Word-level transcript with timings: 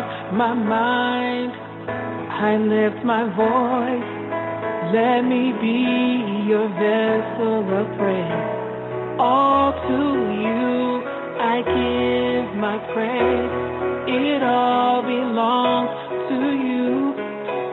heart, 0.00 0.32
my 0.34 0.54
mind. 0.54 1.52
I 2.30 2.56
lift 2.56 3.04
my 3.04 3.24
voice. 3.36 4.10
Let 4.94 5.22
me 5.22 5.52
be 5.60 6.48
your 6.48 6.68
vessel 6.68 7.68
of 7.68 7.86
praise. 7.98 9.18
All 9.20 9.72
to 9.72 10.00
you 10.40 11.04
I 11.38 11.60
give 11.60 12.56
my 12.56 12.78
praise. 12.92 13.52
It 14.08 14.42
all 14.42 15.02
belongs 15.02 15.90
to 16.28 16.34
you. 16.34 17.14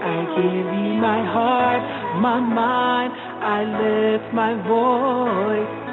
I 0.04 0.18
give 0.36 0.68
you 0.84 0.94
my 1.02 1.24
heart, 1.24 1.82
my 2.22 2.40
mind. 2.40 3.14
I 3.40 3.64
lift 3.64 4.34
my 4.34 4.54
voice. 4.68 5.88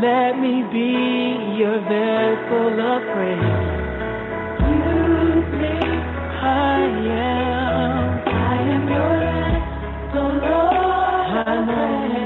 Let 0.00 0.38
me 0.38 0.62
be 0.72 1.58
your 1.58 1.80
vessel 1.80 2.80
of 2.80 3.02
praise. 3.14 3.79
am. 7.08 8.28
I 8.28 8.56
am 8.74 8.88
your 8.88 9.14
light, 9.24 10.14
Lord, 10.14 10.44
I 11.48 12.19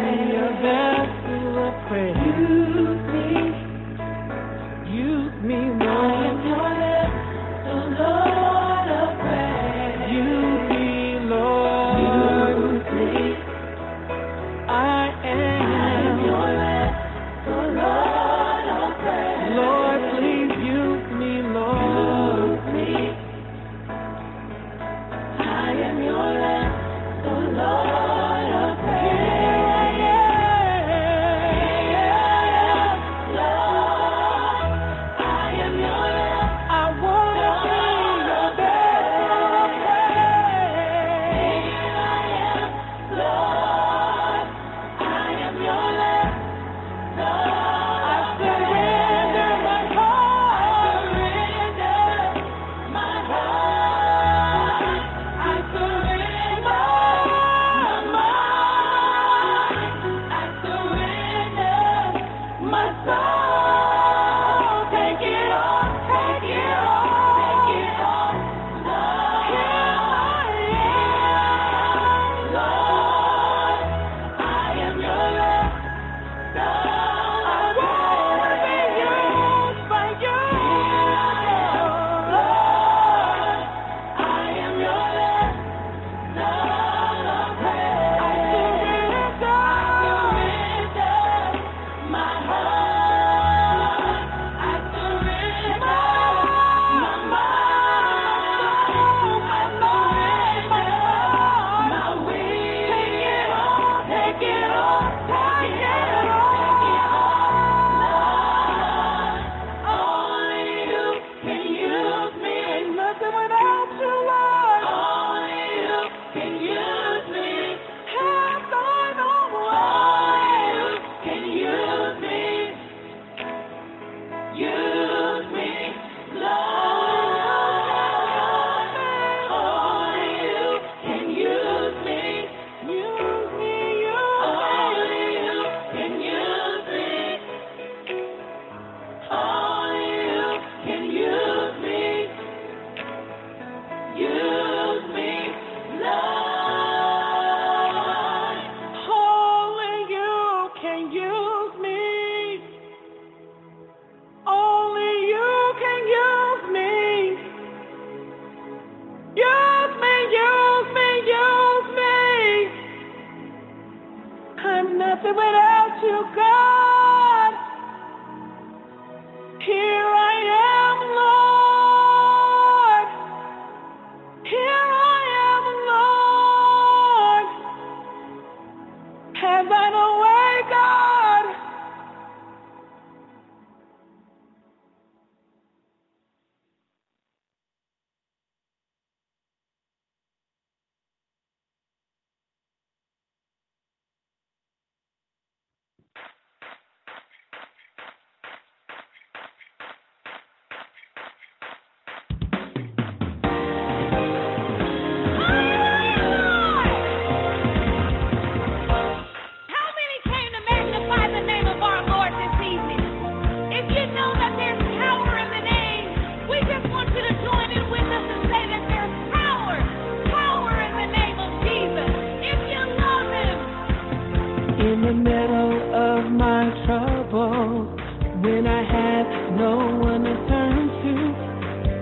When 228.42 228.66
I 228.66 228.82
had 228.82 229.56
no 229.56 229.76
one 230.02 230.24
to 230.24 230.34
turn 230.48 230.88
to, 231.02 231.14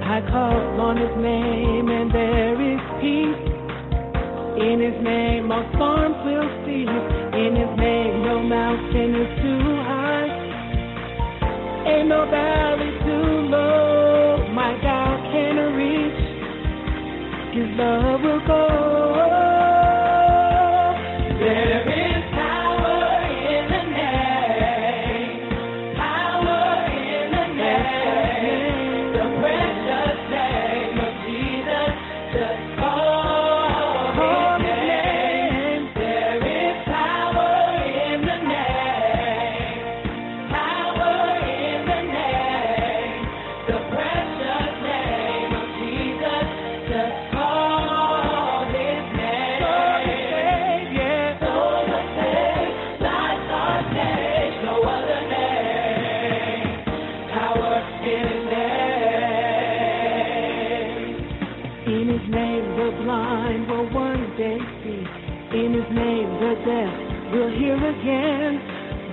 I 0.00 0.20
called 0.32 0.80
on 0.80 0.96
his 0.96 1.14
name 1.20 1.88
and 1.88 2.10
there 2.10 2.56
is 2.56 2.80
peace. 3.04 3.52
In 4.64 4.80
his 4.80 4.96
name 5.04 5.52
all 5.52 5.64
storms 5.76 6.16
will 6.24 6.48
cease. 6.64 6.88
In 7.36 7.52
his 7.56 7.72
name 7.76 8.24
no 8.24 8.42
mountain 8.42 9.14
is 9.14 9.30
too 9.44 9.64
high. 9.84 10.30
Ain't 11.92 12.08
no 12.08 12.24
valley 12.30 12.92
too 13.04 13.52
low. 13.52 14.48
My 14.52 14.72
God 14.80 15.16
can 15.32 15.56
reach. 15.76 16.20
His 17.52 17.68
love 17.76 18.20
will 18.22 18.46
go. 18.46 19.11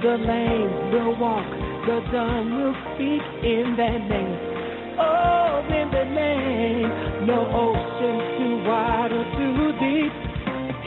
The 0.01 0.15
lame 0.15 0.91
will 0.93 1.19
walk, 1.19 1.45
the 1.85 1.99
dumb 2.09 2.55
will 2.55 2.75
speak 2.95 3.21
in 3.43 3.75
that 3.75 3.99
name. 4.07 4.95
Oh, 4.97 5.59
in 5.67 5.91
the 5.91 6.05
name, 6.05 7.27
no 7.27 7.43
ocean 7.43 8.17
too 8.39 8.63
wide 8.63 9.11
or 9.11 9.25
too 9.35 9.75
deep. 9.75 10.13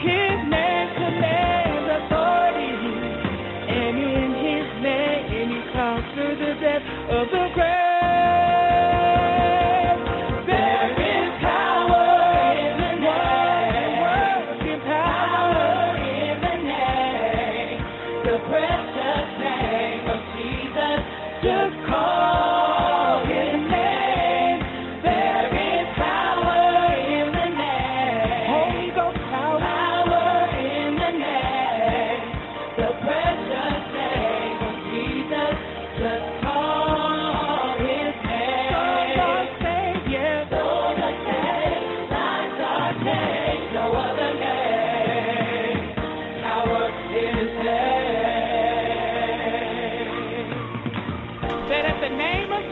His 0.01 0.37
name 0.49 0.89
commands 0.97 1.87
authority, 1.93 2.73
and 3.69 3.97
in 4.01 4.29
His 4.33 4.67
name 4.81 5.49
He 5.51 5.61
conquered 5.73 6.39
the 6.39 6.59
death 6.59 6.81
of 7.11 7.27
the 7.29 7.53
grave. 7.53 7.82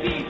To 0.01 0.21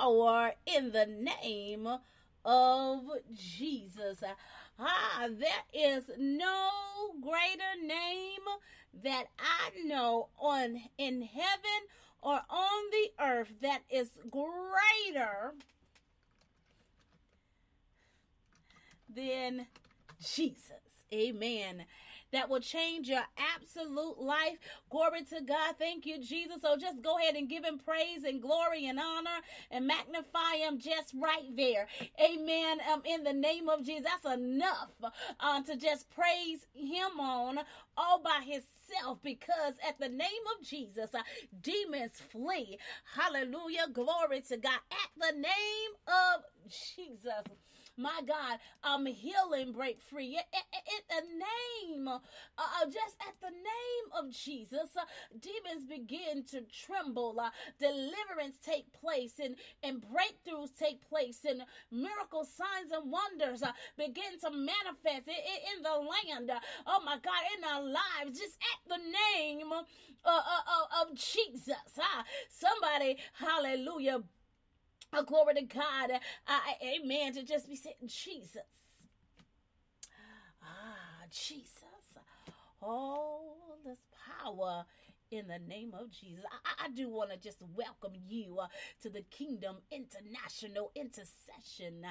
power 0.00 0.52
in 0.66 0.92
the 0.92 1.06
name 1.06 1.88
of 2.44 3.00
Jesus. 3.34 4.22
Ah, 4.78 5.28
there 5.28 5.64
is 5.74 6.04
no 6.18 6.68
greater 7.20 7.86
name 7.86 8.40
that 9.02 9.26
I 9.38 9.70
know 9.84 10.28
on 10.38 10.80
in 10.96 11.22
heaven 11.22 11.80
or 12.22 12.40
on 12.48 12.82
the 12.90 13.24
earth 13.24 13.52
that 13.60 13.82
is 13.90 14.08
greater 14.30 15.52
than 19.14 19.66
Jesus. 20.22 20.89
Amen 21.12 21.84
that 22.32 22.48
will 22.48 22.60
change 22.60 23.08
your 23.08 23.24
absolute 23.56 24.20
life. 24.20 24.58
Glory 24.90 25.22
to 25.24 25.40
God. 25.42 25.74
Thank 25.78 26.06
you, 26.06 26.18
Jesus. 26.18 26.62
So 26.62 26.76
just 26.76 27.02
go 27.02 27.18
ahead 27.18 27.34
and 27.36 27.48
give 27.48 27.64
him 27.64 27.78
praise 27.78 28.24
and 28.24 28.40
glory 28.40 28.86
and 28.86 28.98
honor 28.98 29.40
and 29.70 29.86
magnify 29.86 30.56
him 30.58 30.78
just 30.78 31.14
right 31.20 31.54
there. 31.56 31.86
Amen. 32.22 32.78
Um, 32.92 33.02
in 33.04 33.24
the 33.24 33.32
name 33.32 33.68
of 33.68 33.84
Jesus. 33.84 34.04
That's 34.04 34.34
enough 34.36 34.90
uh, 35.40 35.62
to 35.62 35.76
just 35.76 36.10
praise 36.10 36.66
him 36.74 37.20
on 37.20 37.60
all 37.96 38.22
by 38.22 38.40
himself 38.44 39.18
because 39.22 39.74
at 39.86 39.98
the 39.98 40.08
name 40.08 40.44
of 40.58 40.66
Jesus, 40.66 41.14
uh, 41.14 41.22
demons 41.62 42.20
flee. 42.30 42.78
Hallelujah. 43.16 43.86
Glory 43.92 44.40
to 44.48 44.56
God. 44.56 44.78
At 44.90 45.32
the 45.32 45.36
name 45.36 45.92
of 46.06 46.42
Jesus 46.68 47.44
my 48.00 48.20
God, 48.26 48.58
um, 48.82 49.06
healing 49.06 49.72
break 49.72 50.00
free. 50.00 50.38
In 50.38 51.02
the 51.08 51.94
name, 51.94 52.08
uh, 52.08 52.18
uh, 52.58 52.84
just 52.86 53.16
at 53.26 53.34
the 53.40 53.50
name 53.50 54.06
of 54.18 54.30
Jesus, 54.30 54.96
uh, 54.96 55.04
demons 55.40 55.84
begin 55.88 56.44
to 56.50 56.62
tremble. 56.62 57.38
Uh, 57.38 57.50
deliverance 57.78 58.56
take 58.64 58.92
place 58.92 59.34
and, 59.42 59.56
and 59.82 60.02
breakthroughs 60.02 60.70
take 60.78 61.06
place 61.08 61.40
and 61.48 61.62
miracle 61.90 62.44
signs 62.44 62.92
and 62.92 63.10
wonders 63.10 63.62
uh, 63.62 63.72
begin 63.96 64.38
to 64.40 64.50
manifest 64.50 65.28
in, 65.28 65.34
in 65.76 65.82
the 65.82 65.90
land. 65.90 66.50
Uh, 66.50 66.60
oh 66.86 67.00
my 67.04 67.16
God, 67.22 67.42
in 67.56 67.64
our 67.64 67.82
lives, 67.82 68.38
just 68.38 68.56
at 68.60 68.88
the 68.88 68.98
name 69.36 69.72
uh, 69.72 71.02
of 71.02 71.14
Jesus. 71.14 71.98
Uh, 71.98 72.22
somebody, 72.48 73.18
hallelujah 73.34 74.22
Oh, 75.12 75.24
glory 75.24 75.54
to 75.54 75.62
God. 75.62 76.10
Uh, 76.46 76.60
amen. 76.82 77.34
To 77.34 77.42
just 77.42 77.68
be 77.68 77.76
saying, 77.76 77.96
Jesus. 78.06 78.62
Ah, 80.62 81.26
Jesus. 81.30 81.74
Oh, 82.82 83.54
this 83.84 83.98
power 84.42 84.84
in 85.30 85.46
the 85.48 85.58
name 85.58 85.92
of 85.94 86.10
Jesus. 86.10 86.44
I, 86.64 86.86
I 86.86 86.88
do 86.90 87.08
want 87.08 87.30
to 87.30 87.36
just 87.36 87.62
welcome 87.76 88.12
you 88.28 88.58
uh, 88.60 88.68
to 89.02 89.10
the 89.10 89.22
Kingdom 89.30 89.76
International 89.90 90.92
Intercession. 90.94 92.06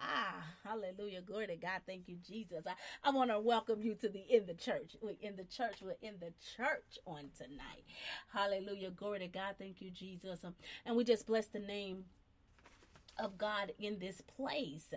Ah, 0.00 0.44
hallelujah. 0.64 1.20
Glory 1.20 1.48
to 1.48 1.56
God. 1.56 1.82
Thank 1.86 2.08
you, 2.08 2.16
Jesus. 2.26 2.64
I, 2.66 3.08
I 3.08 3.10
want 3.10 3.30
to 3.30 3.40
welcome 3.40 3.82
you 3.82 3.94
to 3.96 4.08
the 4.08 4.20
in 4.20 4.46
the 4.46 4.54
church. 4.54 4.96
We're 5.02 5.16
in 5.20 5.36
the 5.36 5.44
church. 5.44 5.76
We're 5.82 5.96
in 6.02 6.14
the 6.20 6.32
church 6.56 6.98
on 7.06 7.30
tonight. 7.36 7.84
Hallelujah. 8.32 8.90
Glory 8.90 9.20
to 9.20 9.28
God. 9.28 9.56
Thank 9.58 9.80
you, 9.82 9.90
Jesus. 9.90 10.44
Um, 10.44 10.54
and 10.86 10.96
we 10.96 11.04
just 11.04 11.26
bless 11.26 11.48
the 11.48 11.58
name 11.58 12.04
of 13.18 13.38
God 13.38 13.72
in 13.78 13.98
this 13.98 14.22
place. 14.36 14.92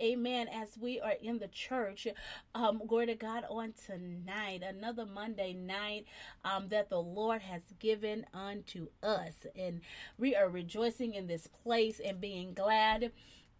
Amen. 0.00 0.48
As 0.48 0.76
we 0.78 1.00
are 1.00 1.14
in 1.22 1.38
the 1.38 1.48
church, 1.48 2.06
um, 2.54 2.82
glory 2.86 3.06
to 3.06 3.14
God 3.14 3.44
on 3.48 3.74
tonight, 3.86 4.62
another 4.62 5.06
Monday 5.06 5.52
night 5.52 6.06
um, 6.44 6.68
that 6.68 6.90
the 6.90 7.00
Lord 7.00 7.42
has 7.42 7.62
given 7.78 8.26
unto 8.32 8.88
us. 9.02 9.34
And 9.56 9.80
we 10.18 10.34
are 10.34 10.48
rejoicing 10.48 11.14
in 11.14 11.26
this 11.26 11.48
place 11.62 12.00
and 12.04 12.20
being 12.20 12.54
glad 12.54 13.12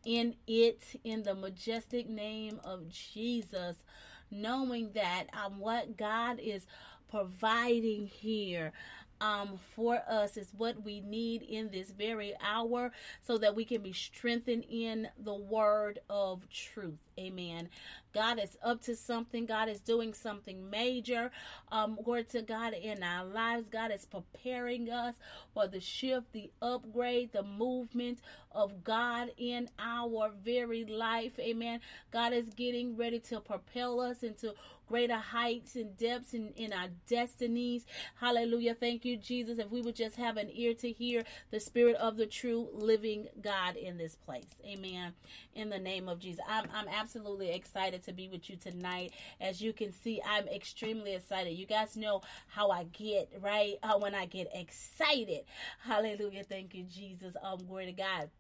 in 0.05 0.35
it 0.47 0.83
in 1.03 1.23
the 1.23 1.35
majestic 1.35 2.09
name 2.09 2.61
of 2.65 2.89
Jesus, 2.89 3.77
knowing 4.31 4.91
that 4.95 5.25
um, 5.33 5.59
what 5.59 5.97
God 5.97 6.39
is 6.39 6.67
providing 7.11 8.07
here 8.07 8.73
um, 9.21 9.59
for 9.75 10.01
us 10.09 10.37
is 10.37 10.53
what 10.57 10.83
we 10.85 11.01
need 11.01 11.43
in 11.43 11.71
this 11.71 11.91
very 11.91 12.35
hour 12.43 12.93
so 13.23 13.39
that 13.39 13.55
we 13.55 13.65
can 13.65 13.83
be 13.83 13.93
strengthened 13.93 14.65
in 14.69 15.09
the 15.23 15.35
word 15.35 16.01
of 16.11 16.49
truth. 16.51 16.99
Amen. 17.19 17.69
God 18.15 18.39
is 18.39 18.57
up 18.63 18.81
to 18.83 18.97
something. 18.97 19.45
God 19.47 19.69
is 19.69 19.81
doing 19.81 20.15
something 20.15 20.71
major. 20.71 21.31
Um, 21.73 21.99
glory 22.03 22.25
to 22.25 22.43
God 22.43 22.73
in 22.73 23.03
our 23.03 23.25
lives. 23.25 23.69
God 23.69 23.91
is 23.91 24.07
preparing 24.07 24.91
us 24.91 25.17
for 25.53 25.67
the 25.67 25.81
shift, 25.81 26.33
the 26.33 26.51
upgrade, 26.63 27.33
the 27.33 27.43
movement 27.43 28.21
of 28.53 28.85
God 28.85 29.31
in 29.37 29.69
our 29.79 30.31
very 30.45 30.85
life. 30.85 31.33
Amen. 31.41 31.81
God 32.13 32.33
is 32.33 32.49
getting 32.51 32.97
ready 32.97 33.19
to 33.21 33.41
propel 33.41 34.01
us 34.01 34.23
into 34.23 34.55
greater 34.87 35.17
heights 35.17 35.77
and 35.77 35.97
depths 35.97 36.35
in, 36.35 36.51
in 36.57 36.73
our 36.73 36.89
destinies. 37.09 37.87
Hallelujah. 38.21 38.75
Thank 38.75 39.05
you, 39.05 39.17
Jesus. 39.17 39.59
If 39.59 39.71
we 39.71 39.81
would 39.81 39.97
just 39.97 40.17
have 40.17 40.37
an 40.37 40.51
ear 40.53 40.75
to 40.75 40.93
hear 40.93 41.25
the 41.51 41.61
spirit 41.61 41.97
of 41.97 42.17
the 42.17 42.27
true 42.27 42.69
living 42.73 43.27
God 43.41 43.77
in 43.77 43.97
this 43.99 44.15
place. 44.15 44.55
Amen. 44.65 45.15
In 45.55 45.71
the 45.71 45.79
name 45.79 46.09
of 46.09 46.21
Jesus. 46.21 46.45
I'm, 46.49 46.67
I'm 46.73 46.89
absolutely 46.89 47.51
excited 47.51 48.04
to 48.05 48.13
be 48.13 48.29
with 48.29 48.49
you 48.49 48.57
tonight. 48.57 49.13
As 49.41 49.61
you 49.61 49.73
can 49.73 49.93
see, 49.93 50.21
I'm 50.27 50.47
extremely 50.49 51.15
excited. 51.15 51.51
You 51.53 51.67
guys 51.67 51.97
know 51.97 52.23
how 52.49 52.71
I 52.71 52.85
get, 52.85 53.31
right? 53.41 53.75
Uh, 53.83 53.99
when 53.99 54.15
I 54.15 54.27
get 54.27 54.49
excited. 54.55 55.45
Hallelujah. 55.81 56.45
Thank 56.45 56.75
you, 56.75 56.85
Jesus. 56.85 57.35
Um, 57.43 57.59
glory 57.67 57.87
to 57.87 57.93
God. 57.93 58.31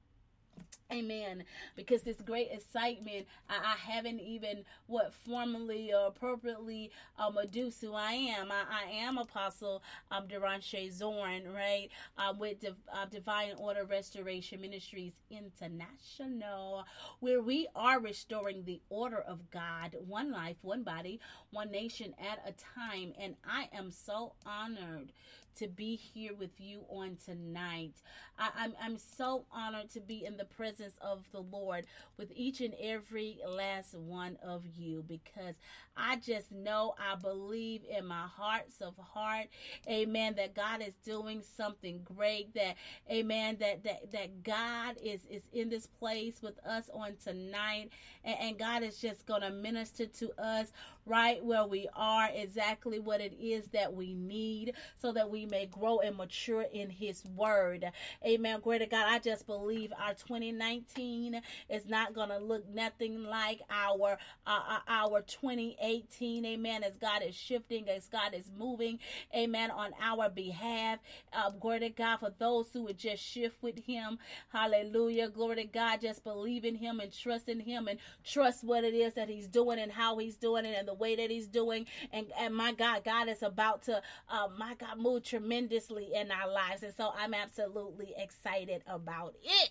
Amen. 0.92 1.44
Because 1.76 2.02
this 2.02 2.20
great 2.20 2.50
excitement, 2.52 3.26
I, 3.48 3.54
I, 3.56 3.92
haven't 3.92 4.20
even 4.20 4.64
what 4.86 5.12
formally 5.12 5.92
or 5.92 6.06
appropriately 6.08 6.90
um 7.18 7.36
adduced 7.38 7.80
who 7.80 7.94
I 7.94 8.12
am. 8.12 8.52
I, 8.52 8.64
I 8.86 8.90
am 8.92 9.18
Apostle 9.18 9.82
um 10.10 10.28
Deranche 10.28 10.92
Zorn, 10.92 11.52
right? 11.52 11.88
Um 12.18 12.38
with 12.38 12.60
Div, 12.60 12.74
uh, 12.92 13.06
Divine 13.06 13.54
Order 13.56 13.84
Restoration 13.84 14.60
Ministries 14.60 15.14
International, 15.30 16.84
where 17.20 17.40
we 17.40 17.66
are 17.74 17.98
restoring 17.98 18.62
the 18.64 18.80
order 18.90 19.20
of 19.20 19.50
God, 19.50 19.96
one 20.06 20.30
life, 20.30 20.56
one 20.62 20.82
body, 20.82 21.18
one 21.50 21.70
nation 21.70 22.14
at 22.18 22.38
a 22.46 22.52
time. 22.52 23.14
And 23.18 23.36
I 23.44 23.68
am 23.72 23.90
so 23.90 24.34
honored 24.46 25.12
to 25.56 25.68
be 25.68 25.96
here 25.96 26.34
with 26.34 26.60
you 26.60 26.80
on 26.88 27.16
tonight. 27.24 27.94
I, 28.38 28.50
I'm, 28.58 28.74
I'm 28.82 28.98
so 28.98 29.44
honored 29.52 29.90
to 29.90 30.00
be 30.00 30.24
in 30.24 30.36
the 30.36 30.44
presence 30.44 30.94
of 31.00 31.24
the 31.32 31.40
Lord 31.40 31.86
with 32.16 32.32
each 32.34 32.60
and 32.60 32.74
every 32.80 33.38
last 33.48 33.94
one 33.94 34.38
of 34.42 34.62
you 34.76 35.04
because 35.06 35.56
I 35.96 36.16
just 36.16 36.50
know 36.50 36.94
I 36.98 37.16
believe 37.16 37.82
in 37.88 38.06
my 38.06 38.26
hearts 38.36 38.80
of 38.80 38.96
heart, 38.98 39.46
amen, 39.88 40.34
that 40.36 40.54
God 40.54 40.82
is 40.82 40.94
doing 41.04 41.42
something 41.56 42.00
great, 42.04 42.54
that 42.54 42.76
amen, 43.10 43.58
that 43.60 43.84
that, 43.84 44.12
that 44.12 44.42
God 44.42 44.96
is, 45.02 45.20
is 45.30 45.42
in 45.52 45.68
this 45.68 45.86
place 45.86 46.42
with 46.42 46.58
us 46.66 46.90
on 46.92 47.16
tonight, 47.22 47.90
and, 48.24 48.36
and 48.40 48.58
God 48.58 48.82
is 48.82 48.98
just 48.98 49.26
gonna 49.26 49.50
minister 49.50 50.06
to 50.06 50.32
us 50.40 50.72
right 51.06 51.44
where 51.44 51.66
we 51.66 51.88
are, 51.94 52.28
exactly 52.34 52.98
what 52.98 53.20
it 53.20 53.34
is 53.40 53.66
that 53.68 53.94
we 53.94 54.14
need 54.14 54.72
so 54.96 55.12
that 55.12 55.30
we 55.30 55.46
may 55.46 55.66
grow 55.66 55.98
and 55.98 56.16
mature 56.16 56.64
in 56.72 56.90
His 56.90 57.24
Word. 57.36 57.90
Amen. 58.24 58.60
Glory 58.60 58.80
to 58.80 58.86
God. 58.86 59.06
I 59.08 59.18
just 59.18 59.46
believe 59.46 59.92
our 59.98 60.14
2019 60.14 61.40
is 61.68 61.86
not 61.86 62.14
going 62.14 62.30
to 62.30 62.38
look 62.38 62.68
nothing 62.68 63.24
like 63.24 63.60
our 63.70 64.18
uh, 64.46 64.60
uh 64.68 64.78
our 64.88 65.22
2018. 65.22 66.44
Amen. 66.44 66.84
As 66.84 66.96
God 66.96 67.22
is 67.22 67.34
shifting, 67.34 67.88
as 67.88 68.08
God 68.08 68.34
is 68.34 68.50
moving. 68.58 68.98
Amen. 69.34 69.70
On 69.70 69.90
our 70.00 70.28
behalf. 70.28 70.98
Uh, 71.32 71.50
glory 71.50 71.80
to 71.80 71.90
God 71.90 72.18
for 72.18 72.32
those 72.38 72.68
who 72.72 72.84
would 72.84 72.98
just 72.98 73.22
shift 73.22 73.62
with 73.62 73.84
Him. 73.84 74.18
Hallelujah. 74.52 75.28
Glory 75.28 75.56
to 75.56 75.64
God. 75.64 76.00
Just 76.00 76.24
believe 76.24 76.64
in 76.64 76.76
Him 76.76 77.00
and 77.00 77.12
trust 77.12 77.48
in 77.48 77.60
Him 77.60 77.88
and 77.88 77.98
trust 78.24 78.64
what 78.64 78.84
it 78.84 78.94
is 78.94 79.14
that 79.14 79.28
He's 79.28 79.48
doing 79.48 79.78
and 79.78 79.92
how 79.92 80.18
He's 80.18 80.36
doing 80.36 80.64
it 80.64 80.76
and 80.78 80.88
the 80.88 80.93
the 80.94 81.00
way 81.00 81.16
that 81.16 81.30
he's 81.30 81.46
doing. 81.46 81.86
And, 82.12 82.26
and 82.38 82.54
my 82.54 82.72
God, 82.72 83.04
God 83.04 83.28
is 83.28 83.42
about 83.42 83.82
to, 83.82 84.00
uh, 84.28 84.48
my 84.58 84.74
God, 84.74 84.98
move 84.98 85.24
tremendously 85.24 86.10
in 86.14 86.30
our 86.30 86.50
lives. 86.50 86.82
And 86.82 86.94
so 86.94 87.12
I'm 87.16 87.34
absolutely 87.34 88.14
excited 88.16 88.82
about 88.86 89.34
it. 89.42 89.70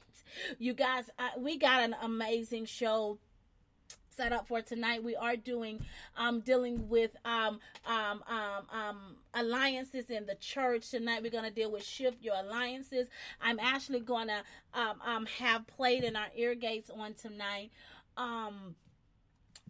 You 0.60 0.74
guys, 0.74 1.10
uh, 1.18 1.30
we 1.38 1.58
got 1.58 1.84
an 1.84 1.96
amazing 2.02 2.66
show 2.66 3.20
set 4.10 4.32
up 4.32 4.48
for 4.48 4.62
tonight. 4.62 5.04
We 5.04 5.16
are 5.16 5.36
doing 5.36 5.84
um 6.18 6.42
dealing 6.42 6.88
with 6.88 7.16
um 7.26 7.60
um 7.88 8.24
um 8.28 8.68
um 8.72 8.98
alliances 9.34 10.12
in 10.12 10.28
the 10.28 10.36
church. 10.36 10.92
Tonight 10.92 11.24
we're 11.24 11.32
gonna 11.32 11.50
deal 11.50 11.72
with 11.72 11.84
shift 11.84 12.22
your 12.22 12.36
alliances. 12.36 13.08
I'm 13.42 13.60
actually 13.60 14.02
gonna 14.02 14.44
um 14.76 15.02
um 15.04 15.26
have 15.40 15.66
played 15.66 16.04
in 16.04 16.16
our 16.16 16.28
ear 16.36 16.54
gates 16.54 16.92
on 16.92 17.16
tonight. 17.16 17.72
Um 18.16 18.76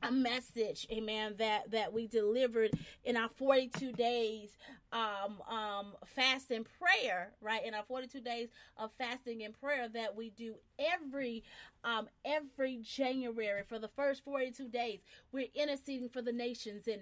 a 0.03 0.11
message 0.11 0.87
amen 0.91 1.35
that 1.37 1.71
that 1.71 1.93
we 1.93 2.07
delivered 2.07 2.71
in 3.05 3.17
our 3.17 3.29
42 3.37 3.91
days 3.93 4.57
um 4.91 5.41
um 5.49 5.93
fast 6.05 6.51
and 6.51 6.65
prayer 6.79 7.31
right? 7.41 7.65
In 7.65 7.73
our 7.73 7.83
42 7.83 8.21
days 8.21 8.49
of 8.77 8.91
fasting 8.97 9.43
and 9.43 9.59
prayer 9.59 9.87
that 9.89 10.15
we 10.15 10.29
do 10.31 10.55
every 10.79 11.43
um 11.83 12.07
every 12.25 12.79
january 12.83 13.63
for 13.67 13.79
the 13.79 13.87
first 13.89 14.23
42 14.23 14.67
days. 14.69 14.99
We're 15.31 15.47
interceding 15.55 16.09
for 16.09 16.21
the 16.21 16.31
nations 16.31 16.87
and, 16.87 17.01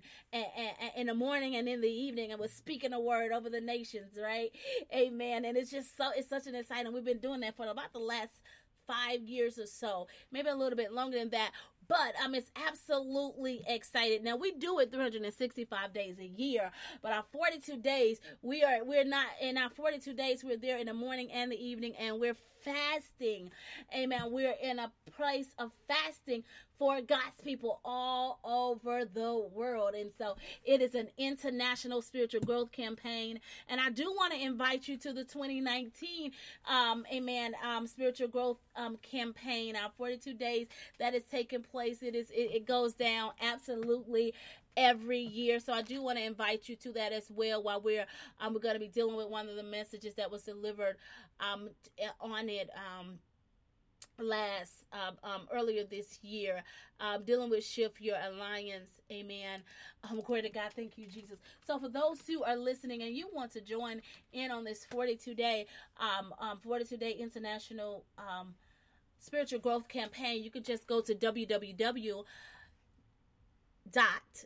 in 0.95 1.07
the 1.07 1.13
morning 1.13 1.55
and 1.55 1.67
in 1.67 1.81
the 1.81 1.89
evening 1.89 2.31
and 2.31 2.39
we're 2.39 2.47
speaking 2.47 2.93
a 2.93 2.99
word 2.99 3.31
over 3.31 3.49
the 3.49 3.61
nations 3.61 4.17
right? 4.21 4.51
Amen. 4.93 5.45
And 5.45 5.57
it's 5.57 5.71
just 5.71 5.97
so 5.97 6.09
it's 6.15 6.29
such 6.29 6.47
an 6.47 6.55
exciting 6.55 6.93
we've 6.93 7.05
been 7.05 7.19
doing 7.19 7.41
that 7.41 7.55
for 7.55 7.67
about 7.67 7.93
the 7.93 7.99
last 7.99 8.31
five 8.87 9.21
years 9.21 9.57
or 9.57 9.65
so, 9.67 10.07
maybe 10.31 10.49
a 10.49 10.55
little 10.55 10.75
bit 10.75 10.91
longer 10.91 11.17
than 11.17 11.29
that 11.29 11.51
but 11.91 12.15
I'm 12.23 12.33
just 12.33 12.49
absolutely 12.55 13.63
excited. 13.67 14.23
Now 14.23 14.37
we 14.37 14.53
do 14.53 14.79
it 14.79 14.93
365 14.93 15.93
days 15.93 16.19
a 16.19 16.25
year, 16.25 16.71
but 17.01 17.11
our 17.11 17.25
42 17.33 17.81
days, 17.81 18.21
we 18.41 18.63
are 18.63 18.81
we're 18.85 19.03
not 19.03 19.25
in 19.41 19.57
our 19.57 19.69
42 19.69 20.13
days, 20.13 20.41
we're 20.41 20.55
there 20.55 20.77
in 20.77 20.87
the 20.87 20.93
morning 20.93 21.29
and 21.33 21.51
the 21.51 21.61
evening, 21.61 21.93
and 21.99 22.17
we're 22.17 22.37
fasting. 22.63 23.51
Amen. 23.93 24.31
We're 24.31 24.55
in 24.63 24.79
a 24.79 24.89
place 25.17 25.47
of 25.59 25.71
fasting 25.89 26.45
for 26.81 26.99
God's 26.99 27.39
people 27.43 27.79
all 27.85 28.39
over 28.43 29.05
the 29.05 29.47
world. 29.53 29.93
And 29.93 30.09
so 30.17 30.35
it 30.65 30.81
is 30.81 30.95
an 30.95 31.09
international 31.15 32.01
spiritual 32.01 32.41
growth 32.41 32.71
campaign. 32.71 33.39
And 33.69 33.79
I 33.79 33.91
do 33.91 34.05
want 34.05 34.33
to 34.33 34.41
invite 34.41 34.87
you 34.87 34.97
to 34.97 35.13
the 35.13 35.23
2019, 35.23 36.31
um, 36.67 37.05
amen, 37.13 37.53
um, 37.63 37.85
spiritual 37.85 38.29
growth 38.29 38.57
um, 38.75 38.97
campaign, 39.03 39.75
our 39.75 39.91
42 39.95 40.33
days 40.33 40.65
that 40.97 41.13
is 41.13 41.21
taking 41.29 41.61
place. 41.61 42.01
It 42.01 42.15
is, 42.15 42.31
it, 42.31 42.49
it 42.51 42.65
goes 42.65 42.95
down 42.95 43.33
absolutely 43.39 44.33
every 44.75 45.19
year. 45.19 45.59
So 45.59 45.73
I 45.73 45.83
do 45.83 46.01
want 46.01 46.17
to 46.17 46.23
invite 46.23 46.67
you 46.67 46.75
to 46.77 46.91
that 46.93 47.11
as 47.11 47.29
well. 47.29 47.61
While 47.61 47.81
we're 47.81 48.07
um, 48.39 48.55
we're 48.55 48.59
going 48.59 48.73
to 48.73 48.79
be 48.79 48.87
dealing 48.87 49.17
with 49.17 49.27
one 49.27 49.49
of 49.49 49.55
the 49.55 49.61
messages 49.61 50.15
that 50.15 50.31
was 50.31 50.41
delivered 50.41 50.95
um, 51.39 51.69
on 52.19 52.49
it. 52.49 52.71
Um, 52.75 53.19
last 54.21 54.83
um, 54.93 55.15
um, 55.23 55.41
earlier 55.53 55.83
this 55.83 56.19
year 56.21 56.63
um, 56.99 57.23
dealing 57.23 57.49
with 57.49 57.65
shift 57.65 57.99
your 57.99 58.17
alliance. 58.17 58.89
Amen. 59.11 59.61
Um, 60.09 60.21
glory 60.21 60.43
to 60.43 60.49
god. 60.49 60.71
Thank 60.75 60.97
you 60.97 61.07
jesus. 61.07 61.39
So 61.65 61.79
for 61.79 61.89
those 61.89 62.19
who 62.27 62.43
are 62.43 62.55
listening 62.55 63.01
and 63.01 63.15
you 63.15 63.27
want 63.33 63.51
to 63.53 63.61
join 63.61 64.01
in 64.33 64.51
on 64.51 64.63
this 64.63 64.85
42 64.85 65.33
day 65.33 65.65
um, 65.97 66.33
um 66.39 66.59
42 66.59 66.97
day 66.97 67.11
international 67.11 68.05
um, 68.17 68.53
spiritual 69.19 69.59
growth 69.59 69.87
campaign 69.87 70.43
you 70.43 70.49
could 70.49 70.65
just 70.65 70.87
go 70.87 71.01
to 71.01 71.13
www 71.13 72.23
dot 73.91 74.45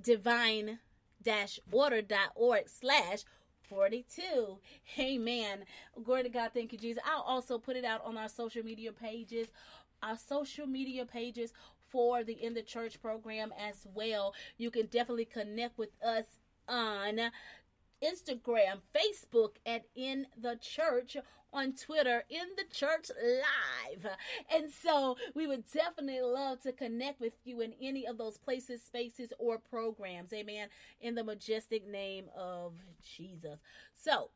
divine 0.00 0.78
dash 1.22 1.58
order.org 1.72 2.68
slash 2.68 3.24
42. 3.68 4.58
Amen. 4.98 5.64
Glory 6.02 6.24
to 6.24 6.28
God. 6.28 6.50
Thank 6.54 6.72
you, 6.72 6.78
Jesus. 6.78 7.02
I'll 7.06 7.22
also 7.22 7.58
put 7.58 7.76
it 7.76 7.84
out 7.84 8.04
on 8.04 8.16
our 8.16 8.28
social 8.28 8.62
media 8.64 8.92
pages. 8.92 9.48
Our 10.02 10.16
social 10.16 10.66
media 10.66 11.04
pages 11.04 11.52
for 11.90 12.24
the 12.24 12.32
In 12.34 12.54
the 12.54 12.62
Church 12.62 13.00
program 13.00 13.52
as 13.58 13.86
well. 13.94 14.34
You 14.58 14.70
can 14.70 14.86
definitely 14.86 15.26
connect 15.26 15.78
with 15.78 15.90
us 16.04 16.24
on 16.68 17.20
Instagram, 18.02 18.80
Facebook 18.94 19.56
at 19.66 19.84
In 19.94 20.26
the 20.40 20.56
Church, 20.60 21.16
on 21.52 21.72
Twitter, 21.72 22.24
In 22.28 22.46
the 22.56 22.64
Church 22.74 23.10
Live. 23.22 24.12
And 24.52 24.70
so 24.70 25.16
we 25.34 25.46
would 25.46 25.64
definitely 25.72 26.20
love 26.20 26.60
to 26.62 26.72
connect 26.72 27.20
with 27.20 27.34
you 27.44 27.60
in 27.60 27.74
any 27.80 28.06
of 28.06 28.18
those 28.18 28.36
places, 28.36 28.82
spaces, 28.82 29.32
or 29.38 29.58
programs. 29.58 30.32
Amen. 30.32 30.68
In 31.00 31.14
the 31.14 31.24
majestic 31.24 31.86
name 31.86 32.26
of 32.36 32.72
Jesus. 33.16 33.60
So, 33.94 34.30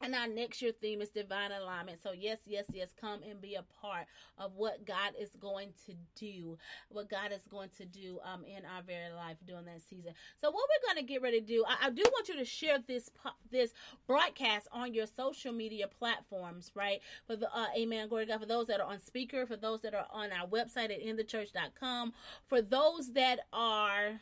And 0.00 0.14
our 0.14 0.26
next 0.26 0.62
year 0.62 0.72
theme 0.72 1.00
is 1.00 1.10
divine 1.10 1.52
alignment. 1.52 2.02
So, 2.02 2.12
yes, 2.12 2.38
yes, 2.46 2.64
yes, 2.72 2.88
come 2.98 3.20
and 3.28 3.40
be 3.40 3.54
a 3.54 3.64
part 3.80 4.06
of 4.38 4.52
what 4.56 4.86
God 4.86 5.12
is 5.20 5.30
going 5.40 5.74
to 5.86 5.94
do, 6.16 6.56
what 6.88 7.10
God 7.10 7.32
is 7.32 7.46
going 7.50 7.68
to 7.78 7.84
do 7.84 8.18
um, 8.24 8.44
in 8.44 8.64
our 8.64 8.82
very 8.82 9.12
life 9.12 9.36
during 9.46 9.66
that 9.66 9.82
season. 9.88 10.12
So, 10.40 10.50
what 10.50 10.64
we're 10.68 10.94
going 10.94 11.06
to 11.06 11.12
get 11.12 11.22
ready 11.22 11.40
to 11.40 11.46
do, 11.46 11.64
I, 11.68 11.86
I 11.86 11.90
do 11.90 12.02
want 12.12 12.28
you 12.28 12.36
to 12.36 12.44
share 12.44 12.78
this 12.86 13.10
this 13.50 13.72
broadcast 14.06 14.68
on 14.72 14.94
your 14.94 15.06
social 15.06 15.52
media 15.52 15.86
platforms, 15.86 16.70
right? 16.74 17.00
For 17.26 17.36
the 17.36 17.54
uh, 17.54 17.66
Amen, 17.76 18.08
glory 18.08 18.26
God. 18.26 18.40
For 18.40 18.46
those 18.46 18.66
that 18.68 18.80
are 18.80 18.90
on 18.90 19.00
speaker, 19.00 19.46
for 19.46 19.56
those 19.56 19.82
that 19.82 19.94
are 19.94 20.06
on 20.10 20.30
our 20.32 20.46
website 20.46 20.90
at 20.90 21.02
inthechurch.com, 21.02 22.12
for 22.48 22.62
those 22.62 23.12
that 23.12 23.40
are 23.52 24.20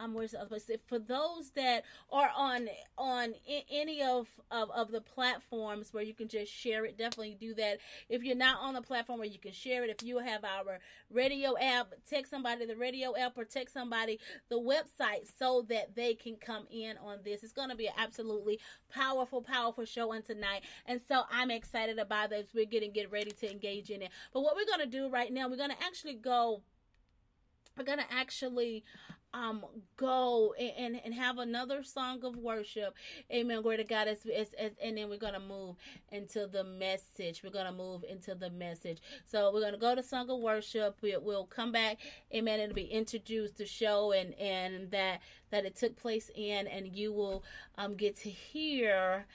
I'm 0.00 0.14
where's 0.14 0.32
the 0.32 0.40
other 0.40 0.48
place? 0.48 0.70
For 0.86 0.98
those 0.98 1.50
that 1.56 1.84
are 2.10 2.30
on 2.36 2.68
on 2.96 3.34
any 3.70 4.02
of, 4.02 4.28
of 4.50 4.70
of 4.70 4.90
the 4.90 5.00
platforms 5.00 5.92
where 5.92 6.02
you 6.02 6.14
can 6.14 6.28
just 6.28 6.52
share 6.52 6.84
it, 6.84 6.96
definitely 6.96 7.36
do 7.40 7.54
that. 7.54 7.78
If 8.08 8.22
you're 8.22 8.36
not 8.36 8.58
on 8.60 8.74
the 8.74 8.82
platform 8.82 9.18
where 9.18 9.28
you 9.28 9.38
can 9.38 9.52
share 9.52 9.84
it, 9.84 9.90
if 9.90 10.06
you 10.06 10.18
have 10.18 10.44
our 10.44 10.78
radio 11.10 11.56
app, 11.58 11.92
text 12.08 12.30
somebody 12.30 12.66
the 12.66 12.76
radio 12.76 13.16
app 13.16 13.36
or 13.36 13.44
text 13.44 13.74
somebody 13.74 14.18
the 14.48 14.58
website 14.58 15.28
so 15.38 15.64
that 15.68 15.94
they 15.94 16.14
can 16.14 16.36
come 16.36 16.66
in 16.70 16.96
on 16.98 17.18
this. 17.24 17.42
It's 17.42 17.52
going 17.52 17.70
to 17.70 17.76
be 17.76 17.86
an 17.86 17.94
absolutely 17.98 18.58
powerful, 18.92 19.42
powerful 19.42 19.84
show 19.84 20.12
on 20.12 20.22
tonight, 20.22 20.62
and 20.86 21.00
so 21.06 21.22
I'm 21.30 21.50
excited 21.50 21.98
about 21.98 22.30
this. 22.30 22.46
We're 22.54 22.66
getting 22.66 22.92
get 22.92 23.10
ready 23.10 23.30
to 23.30 23.50
engage 23.50 23.90
in 23.90 24.02
it. 24.02 24.10
But 24.32 24.40
what 24.40 24.56
we're 24.56 24.66
going 24.66 24.90
to 24.90 24.98
do 24.98 25.08
right 25.08 25.32
now, 25.32 25.48
we're 25.48 25.56
going 25.56 25.70
to 25.70 25.82
actually 25.84 26.14
go 26.14 26.62
we're 27.80 27.86
gonna 27.86 28.04
actually 28.10 28.84
um 29.32 29.64
go 29.96 30.52
and, 30.58 31.00
and 31.04 31.14
have 31.14 31.38
another 31.38 31.82
song 31.82 32.22
of 32.24 32.36
worship. 32.36 32.94
Amen. 33.32 33.62
Glory 33.62 33.78
to 33.78 33.84
god. 33.84 34.06
As, 34.08 34.26
as, 34.26 34.48
as, 34.58 34.72
and 34.82 34.98
then 34.98 35.08
we're 35.08 35.18
gonna 35.18 35.40
move 35.40 35.76
into 36.12 36.46
the 36.46 36.64
message. 36.64 37.42
We're 37.42 37.50
gonna 37.50 37.72
move 37.72 38.04
into 38.08 38.34
the 38.34 38.50
message. 38.50 38.98
So 39.26 39.50
we're 39.54 39.62
gonna 39.62 39.78
go 39.78 39.94
to 39.94 40.02
song 40.02 40.28
of 40.28 40.40
worship. 40.40 40.98
We, 41.00 41.16
we'll 41.16 41.46
come 41.46 41.72
back 41.72 41.98
amen 42.34 42.60
it'll 42.60 42.74
be 42.74 42.84
introduced 42.84 43.56
to 43.58 43.66
show 43.66 44.12
and 44.12 44.34
and 44.34 44.90
that 44.90 45.20
that 45.50 45.64
it 45.64 45.76
took 45.76 45.96
place 45.96 46.30
in 46.34 46.66
and 46.66 46.86
you 46.96 47.12
will 47.12 47.44
um 47.78 47.94
get 47.94 48.16
to 48.16 48.30
hear 48.30 49.26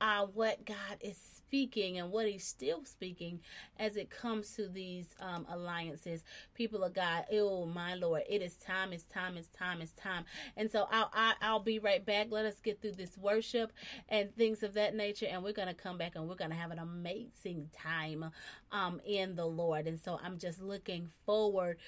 uh 0.00 0.26
what 0.26 0.64
god 0.64 0.98
is 1.00 1.37
speaking 1.48 1.98
and 1.98 2.10
what 2.10 2.28
he's 2.28 2.44
still 2.46 2.84
speaking 2.84 3.40
as 3.78 3.96
it 3.96 4.10
comes 4.10 4.50
to 4.54 4.68
these 4.68 5.06
um, 5.20 5.46
alliances. 5.50 6.22
People 6.54 6.84
of 6.84 6.92
God, 6.92 7.24
oh 7.32 7.64
my 7.64 7.94
Lord, 7.94 8.22
it 8.28 8.42
is 8.42 8.56
time, 8.56 8.92
it's 8.92 9.04
time, 9.04 9.38
it's 9.38 9.48
time, 9.48 9.80
it's 9.80 9.92
time. 9.92 10.24
And 10.58 10.70
so 10.70 10.86
I'll, 10.90 11.10
I, 11.14 11.32
i 11.40 11.52
will 11.52 11.60
be 11.60 11.78
right 11.78 12.04
back. 12.04 12.26
Let 12.30 12.44
us 12.44 12.60
get 12.62 12.82
through 12.82 12.92
this 12.92 13.16
worship 13.16 13.72
and 14.10 14.34
things 14.36 14.62
of 14.62 14.74
that 14.74 14.94
nature. 14.94 15.26
And 15.26 15.42
we're 15.42 15.54
going 15.54 15.68
to 15.68 15.74
come 15.74 15.96
back 15.96 16.16
and 16.16 16.28
we're 16.28 16.34
going 16.34 16.50
to 16.50 16.56
have 16.56 16.70
an 16.70 16.78
amazing 16.78 17.70
time 17.72 18.26
um, 18.70 19.00
in 19.06 19.34
the 19.34 19.46
Lord. 19.46 19.86
And 19.86 19.98
so 19.98 20.20
I'm 20.22 20.36
just 20.36 20.60
looking 20.60 21.08
forward 21.24 21.78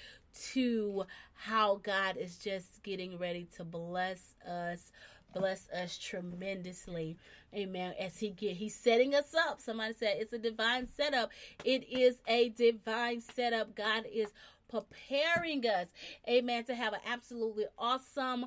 to 0.53 1.05
how 1.33 1.75
God 1.83 2.17
is 2.17 2.37
just 2.37 2.81
getting 2.81 3.19
ready 3.19 3.47
to 3.57 3.63
bless 3.63 4.33
us 4.47 4.91
bless 5.33 5.69
us 5.69 5.97
tremendously. 5.97 7.17
Amen. 7.53 7.93
As 7.99 8.17
he 8.17 8.29
get 8.29 8.57
he's 8.57 8.75
setting 8.75 9.15
us 9.15 9.33
up. 9.35 9.61
Somebody 9.61 9.93
said 9.93 10.17
it's 10.19 10.33
a 10.33 10.39
divine 10.39 10.87
setup. 10.95 11.31
It 11.63 11.87
is 11.89 12.17
a 12.27 12.49
divine 12.49 13.21
setup. 13.21 13.75
God 13.75 14.05
is 14.11 14.29
preparing 14.69 15.65
us. 15.65 15.87
Amen. 16.27 16.63
To 16.65 16.75
have 16.75 16.93
an 16.93 17.01
absolutely 17.05 17.65
awesome, 17.77 18.45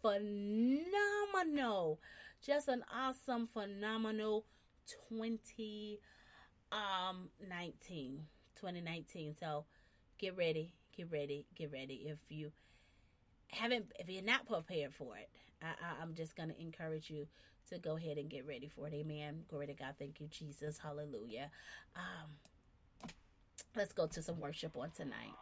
phenomenal, 0.00 0.30
just 2.44 2.68
an 2.68 2.84
awesome, 2.94 3.46
phenomenal 3.46 4.44
20 5.08 5.98
um 6.72 7.28
19 7.48 8.26
2019 8.56 9.34
so 9.38 9.64
get 10.18 10.36
ready 10.36 10.72
get 10.96 11.10
ready 11.10 11.46
get 11.54 11.72
ready 11.72 12.06
if 12.06 12.18
you 12.28 12.50
haven't 13.48 13.86
if 13.98 14.08
you're 14.08 14.24
not 14.24 14.46
prepared 14.46 14.92
for 14.92 15.16
it 15.16 15.28
I, 15.64 16.02
am 16.02 16.14
just 16.14 16.36
going 16.36 16.50
to 16.50 16.60
encourage 16.60 17.10
you 17.10 17.26
to 17.70 17.78
go 17.78 17.96
ahead 17.96 18.18
and 18.18 18.28
get 18.28 18.46
ready 18.46 18.68
for 18.68 18.86
it. 18.86 18.94
Amen. 18.94 19.44
Glory 19.48 19.66
to 19.68 19.74
God. 19.74 19.94
Thank 19.98 20.20
you, 20.20 20.28
Jesus. 20.28 20.78
Hallelujah. 20.78 21.50
Um, 21.96 23.10
let's 23.74 23.92
go 23.92 24.06
to 24.06 24.22
some 24.22 24.40
worship 24.40 24.76
on 24.76 24.90
tonight. 24.90 25.34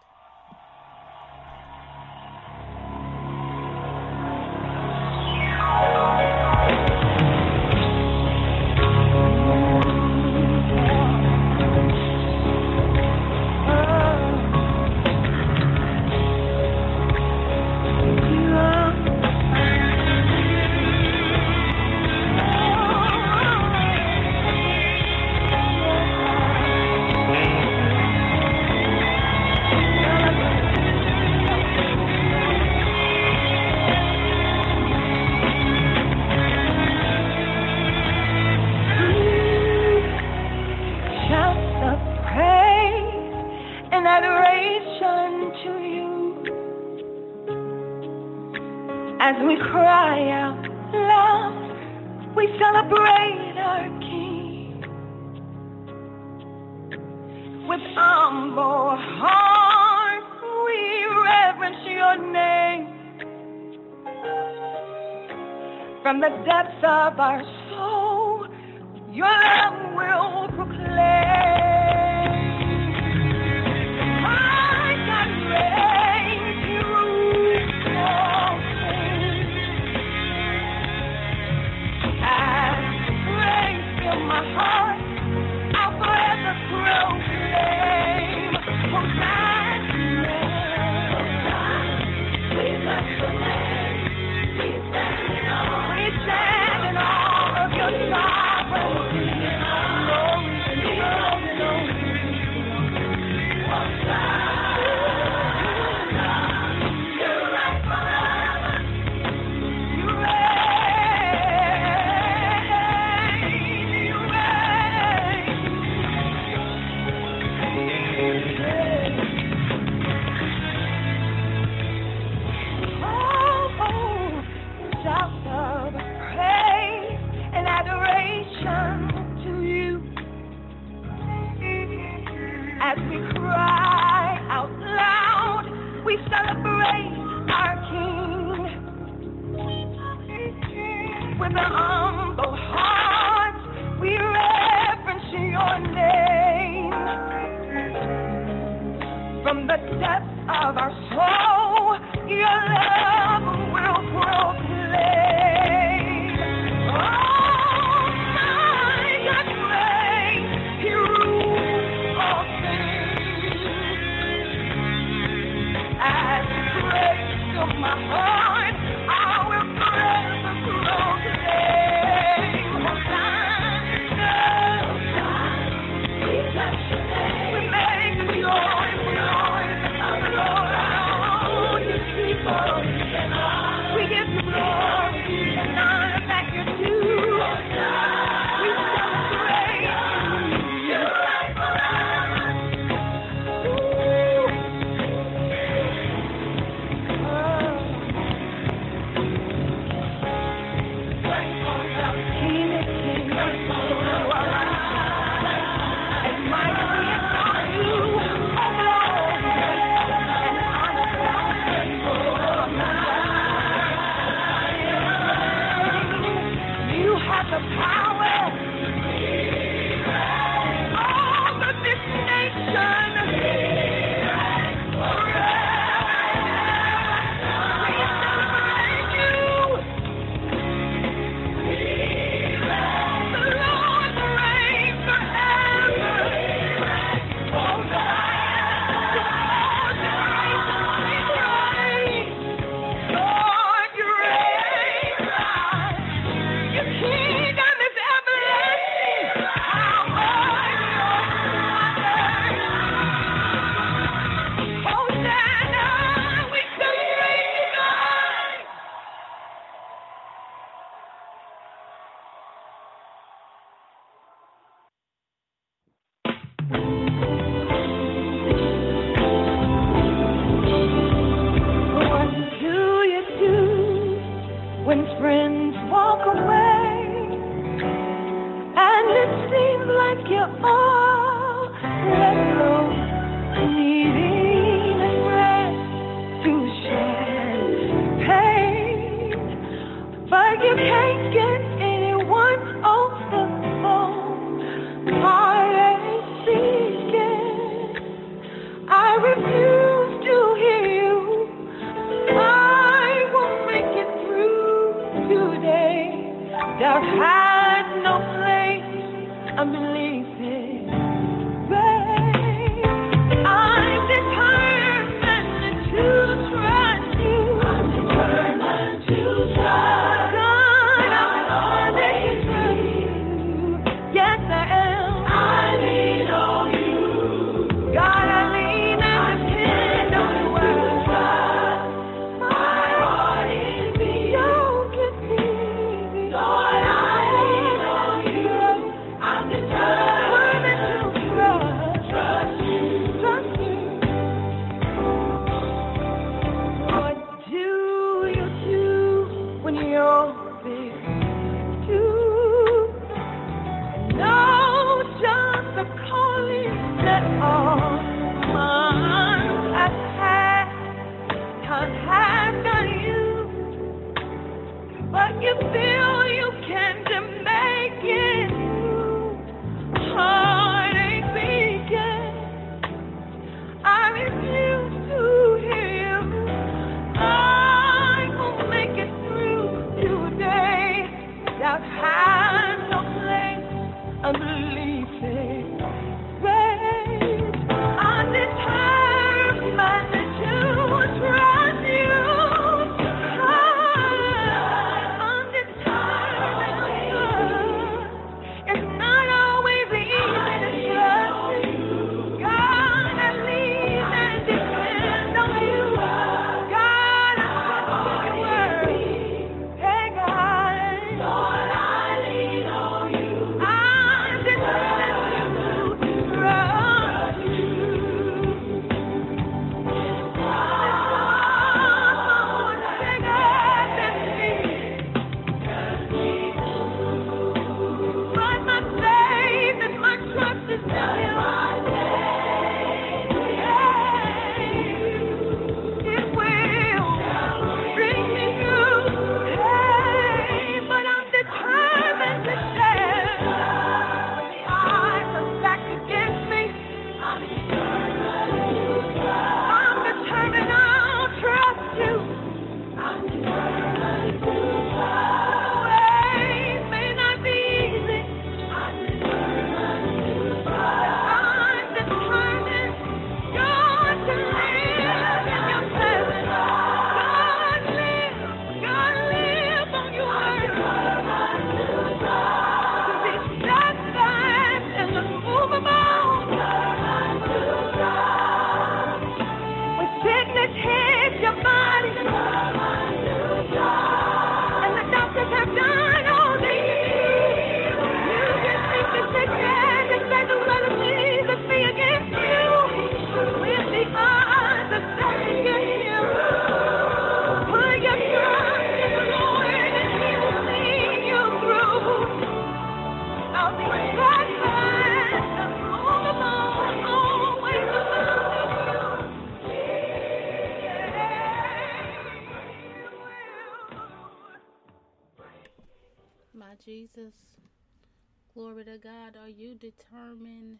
You 519.56 519.74
determined 519.74 520.78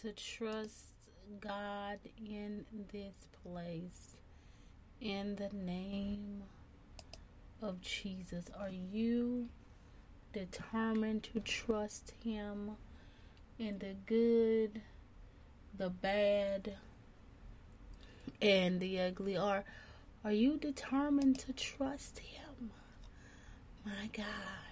to 0.00 0.12
trust 0.12 0.94
God 1.40 1.98
in 2.18 2.64
this 2.92 3.28
place? 3.42 4.16
In 5.00 5.36
the 5.36 5.50
name 5.54 6.42
of 7.62 7.80
Jesus, 7.80 8.46
are 8.58 8.70
you 8.70 9.48
determined 10.32 11.22
to 11.32 11.40
trust 11.40 12.12
Him 12.22 12.72
in 13.58 13.78
the 13.78 13.94
good, 14.06 14.82
the 15.76 15.90
bad, 15.90 16.74
and 18.42 18.80
the 18.80 19.00
ugly? 19.00 19.36
Are 19.36 19.64
are 20.24 20.32
you 20.32 20.58
determined 20.58 21.38
to 21.40 21.52
trust 21.52 22.18
Him? 22.18 22.70
My 23.84 24.08
God. 24.12 24.65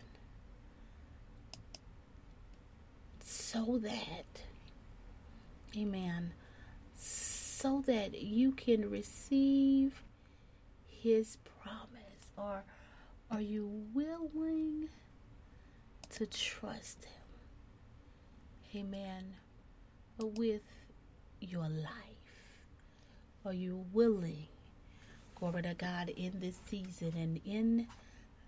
So 3.55 3.79
that, 3.85 4.27
Amen, 5.77 6.33
so 6.97 7.85
that 7.87 8.21
you 8.21 8.51
can 8.51 8.91
receive 8.91 10.03
His 10.89 11.39
promise. 11.63 12.33
Or 12.37 12.65
are 13.31 13.41
you 13.41 13.71
willing 13.95 14.89
to 16.17 16.27
trust 16.27 17.07
Him? 18.73 18.89
Amen. 18.89 19.35
With 20.19 20.63
your 21.41 21.69
life. 21.69 21.91
Are 23.47 23.55
you 23.55 23.87
willing 23.93 24.49
Glory 25.37 25.63
to 25.63 25.75
God 25.75 26.09
in 26.09 26.41
this 26.41 26.57
season 26.69 27.13
and 27.17 27.41
in 27.45 27.87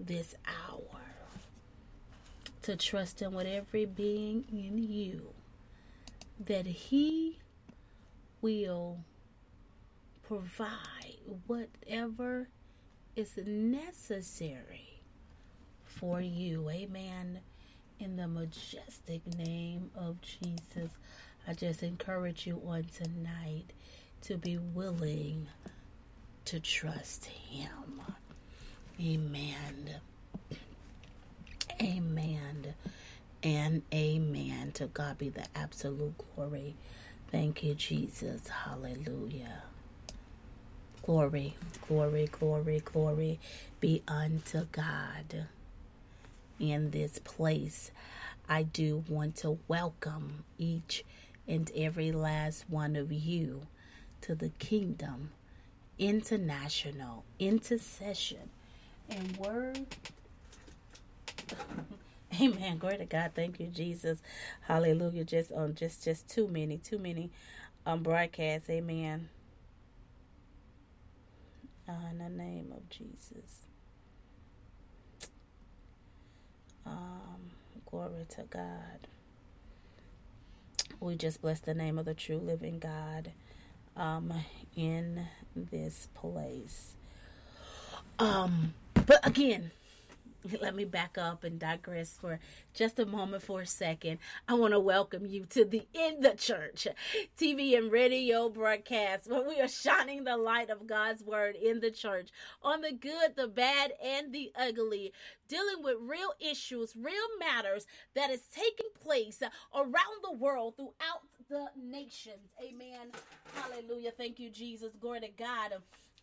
this 0.01 0.35
hour 0.47 1.16
to 2.67 2.75
trust 2.75 3.23
Him 3.23 3.33
with 3.33 3.47
every 3.47 3.85
being 3.85 4.45
in 4.51 4.77
you 4.77 5.29
that 6.45 6.67
He 6.67 7.39
will 8.43 8.99
provide 10.27 11.21
whatever 11.47 12.49
is 13.15 13.39
necessary 13.47 15.01
for 15.85 16.21
you. 16.21 16.69
Amen. 16.69 17.39
In 18.01 18.17
the 18.17 18.27
majestic 18.27 19.25
name 19.39 19.93
of 19.97 20.21
Jesus, 20.21 20.91
I 21.47 21.55
just 21.55 21.85
encourage 21.85 22.49
you 22.49 22.61
on 22.67 22.87
tonight 22.93 23.67
to 24.23 24.37
be 24.37 24.59
willing 24.59 25.47
to 26.47 26.59
trust 26.59 27.27
Him. 27.27 28.03
Amen. 29.01 30.01
Amen. 31.81 32.75
And 33.43 33.83
amen. 33.93 34.73
To 34.73 34.87
God 34.87 35.19
be 35.19 35.29
the 35.29 35.45
absolute 35.55 36.15
glory. 36.35 36.75
Thank 37.31 37.63
you, 37.63 37.75
Jesus. 37.75 38.49
Hallelujah. 38.49 39.63
Glory, 41.03 41.55
glory, 41.87 42.27
glory, 42.33 42.83
glory 42.85 43.39
be 43.81 44.03
unto 44.09 44.65
God 44.73 45.47
in 46.59 46.91
this 46.91 47.19
place. 47.21 47.91
I 48.49 48.65
do 48.65 49.05
want 49.09 49.37
to 49.37 49.59
welcome 49.69 50.45
each 50.59 51.05
and 51.47 51.71
every 51.77 52.11
last 52.11 52.65
one 52.69 52.97
of 52.97 53.13
you 53.13 53.67
to 54.23 54.35
the 54.35 54.49
kingdom 54.51 55.31
international 55.99 57.25
intercession 57.39 58.51
and 59.09 59.37
word. 59.37 59.87
Amen. 62.41 62.79
Glory 62.79 62.99
to 62.99 63.05
God. 63.07 63.33
Thank 63.35 63.61
you, 63.61 63.69
Jesus. 63.69 64.19
Hallelujah. 64.63 65.25
Just 65.25 65.53
um 65.53 65.75
just 65.75 66.05
just 66.05 66.29
too 66.29 66.49
many, 66.49 66.79
too 66.79 66.99
many 66.99 67.31
um 67.87 68.03
broadcasts. 68.03 68.69
Amen. 68.71 69.29
Uh, 71.89 71.93
in 72.11 72.19
the 72.19 72.29
name 72.29 72.73
of 72.77 72.89
Jesus. 72.89 73.67
Um, 76.85 77.51
glory 77.91 78.27
to 78.31 78.43
God. 78.51 79.09
We 81.01 81.17
just 81.17 81.43
bless 81.43 81.61
the 81.61 81.75
name 81.75 81.99
of 81.99 82.05
the 82.07 82.15
true 82.15 82.39
living 82.39 82.79
God 82.79 83.31
um, 83.97 84.33
in 84.77 85.27
this 85.55 86.09
place. 86.15 86.95
Um, 88.19 88.75
but 88.95 89.27
again, 89.27 89.71
let 90.61 90.75
me 90.75 90.85
back 90.85 91.19
up 91.19 91.45
and 91.45 91.59
digress 91.59 92.17
for 92.21 92.39
just 92.75 92.99
a 92.99 93.07
moment 93.07 93.43
for 93.43 93.63
a 93.63 93.67
second. 93.67 94.19
I 94.49 94.55
want 94.55 94.75
to 94.75 94.81
welcome 94.81 95.27
you 95.27 95.45
to 95.51 95.65
the 95.65 95.87
In 95.95 96.21
the 96.21 96.35
Church 96.35 96.87
TV 97.39 97.77
and 97.77 97.91
radio 97.91 98.49
broadcast 98.49 99.31
where 99.31 99.47
we 99.47 99.61
are 99.61 99.69
shining 99.69 100.25
the 100.25 100.37
light 100.37 100.71
of 100.71 100.87
God's 100.87 101.23
word 101.23 101.57
in 101.57 101.81
the 101.81 101.91
church 101.91 102.31
on 102.63 102.83
the 102.83 102.93
good, 102.93 103.37
the 103.37 103.49
bad, 103.49 103.93
and 104.03 104.33
the 104.33 104.53
ugly, 104.57 105.13
dealing 105.49 105.83
with 105.83 105.97
real 106.01 106.33
issues, 106.39 106.95
real 106.97 107.15
matters 107.39 107.87
that 108.15 108.31
is 108.31 108.43
taking 108.55 108.91
place 109.03 109.43
around 109.75 110.23
the 110.23 110.37
world 110.37 110.77
throughout 110.77 111.23
the 111.49 111.67
nations. 111.81 112.53
Amen. 112.63 113.09
Hallelujah. 113.55 114.11
Thank 114.17 114.39
you, 114.39 114.51
Jesus. 114.51 114.93
Glory 115.01 115.21
to 115.21 115.29
God. 115.29 115.75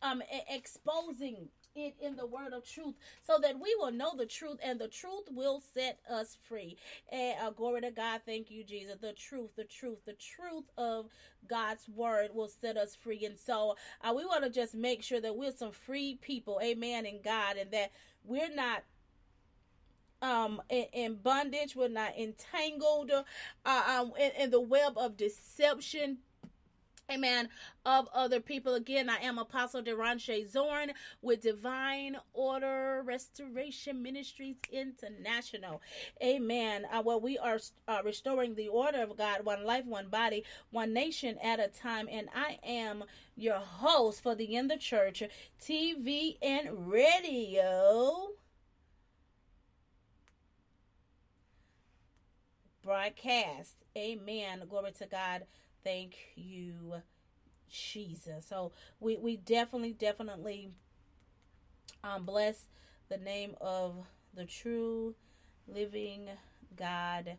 Um, 0.01 0.21
exposing 0.49 1.47
it 1.75 1.95
in 2.01 2.15
the 2.15 2.25
word 2.25 2.53
of 2.53 2.67
truth 2.67 2.95
so 3.21 3.37
that 3.41 3.59
we 3.59 3.75
will 3.79 3.91
know 3.91 4.15
the 4.15 4.25
truth 4.25 4.57
and 4.63 4.79
the 4.79 4.87
truth 4.87 5.27
will 5.31 5.61
set 5.73 5.99
us 6.09 6.37
free. 6.47 6.77
And 7.11 7.35
uh, 7.41 7.49
glory 7.51 7.81
to 7.81 7.91
God. 7.91 8.21
Thank 8.25 8.51
you, 8.51 8.63
Jesus. 8.63 8.97
The 9.01 9.13
truth, 9.13 9.51
the 9.55 9.63
truth, 9.63 9.99
the 10.05 10.13
truth 10.13 10.65
of 10.77 11.07
God's 11.47 11.87
word 11.89 12.29
will 12.33 12.47
set 12.47 12.77
us 12.77 12.95
free. 12.95 13.25
And 13.25 13.37
so 13.37 13.75
uh, 14.01 14.13
we 14.15 14.25
want 14.25 14.43
to 14.43 14.49
just 14.49 14.75
make 14.75 15.03
sure 15.03 15.21
that 15.21 15.35
we're 15.35 15.55
some 15.55 15.71
free 15.71 16.17
people. 16.21 16.59
Amen. 16.63 17.05
In 17.05 17.21
God 17.23 17.57
and 17.57 17.71
that 17.71 17.91
we're 18.23 18.53
not 18.53 18.83
um 20.21 20.61
in, 20.69 20.85
in, 20.93 21.15
bondage 21.15 21.75
we're 21.75 21.89
not 21.89 22.17
entangled 22.17 23.11
uh, 23.11 23.83
um 23.87 24.13
in, 24.17 24.31
in 24.39 24.51
the 24.51 24.61
web 24.61 24.97
of 24.97 25.17
deception 25.17 26.19
Amen. 27.11 27.49
Of 27.85 28.07
other 28.13 28.39
people. 28.39 28.75
Again, 28.75 29.09
I 29.09 29.17
am 29.17 29.37
Apostle 29.37 29.83
Deranche 29.83 30.49
Zorn 30.49 30.93
with 31.21 31.41
Divine 31.41 32.15
Order 32.33 33.03
Restoration 33.05 34.01
Ministries 34.01 34.55
International. 34.71 35.81
Amen. 36.23 36.85
Uh, 36.91 37.01
well, 37.03 37.19
we 37.19 37.37
are 37.37 37.59
uh, 37.89 37.99
restoring 38.05 38.55
the 38.55 38.69
order 38.69 39.03
of 39.03 39.17
God, 39.17 39.43
one 39.43 39.65
life, 39.65 39.85
one 39.85 40.07
body, 40.07 40.45
one 40.71 40.93
nation 40.93 41.37
at 41.43 41.59
a 41.59 41.67
time. 41.67 42.07
And 42.09 42.29
I 42.33 42.57
am 42.63 43.03
your 43.35 43.59
host 43.59 44.23
for 44.23 44.33
the 44.33 44.55
In 44.55 44.69
the 44.69 44.77
Church 44.77 45.21
TV 45.61 46.37
and 46.41 46.89
radio. 46.89 48.29
Broadcast. 52.81 53.75
Amen. 53.97 54.63
Glory 54.69 54.91
to 54.93 55.05
God. 55.05 55.43
Thank 55.83 56.15
you, 56.35 57.01
Jesus. 57.69 58.45
So 58.47 58.71
we, 58.99 59.17
we 59.17 59.37
definitely, 59.37 59.93
definitely 59.93 60.69
um, 62.03 62.25
bless 62.25 62.65
the 63.09 63.17
name 63.17 63.55
of 63.61 63.95
the 64.33 64.45
true 64.45 65.15
living 65.67 66.27
God 66.77 67.37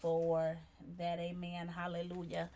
for 0.00 0.56
that. 0.98 1.18
Amen. 1.18 1.68
Hallelujah. 1.68 2.50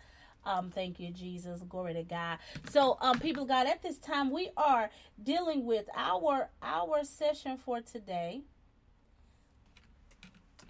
Um, 0.45 0.70
thank 0.70 1.01
you, 1.01 1.11
Jesus. 1.11 1.62
Glory 1.62 1.95
to 1.95 2.05
God. 2.05 2.39
So, 2.70 2.99
um, 3.01 3.18
people, 3.18 3.45
God, 3.45 3.66
at 3.66 3.83
this 3.83 3.99
time 3.99 4.31
we 4.31 4.51
are 4.57 4.91
dealing 5.22 5.66
with 5.66 5.87
our 5.97 6.51
our 6.62 7.03
session 7.05 7.57
for 7.57 7.81
today. 7.81 8.43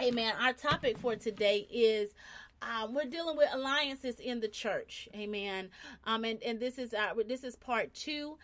Amen. 0.00 0.34
Our 0.40 0.52
topic 0.52 0.98
for 0.98 1.16
today 1.16 1.66
is 1.70 2.10
um, 2.62 2.94
we're 2.94 3.04
dealing 3.04 3.36
with 3.36 3.48
alliances 3.52 4.18
in 4.20 4.40
the 4.40 4.48
church. 4.48 5.08
Amen. 5.14 5.68
Um, 6.04 6.24
and, 6.24 6.42
and 6.42 6.58
this 6.58 6.78
is 6.78 6.94
our, 6.94 7.22
this 7.22 7.44
is 7.44 7.56
part 7.56 7.94
two 7.94 8.38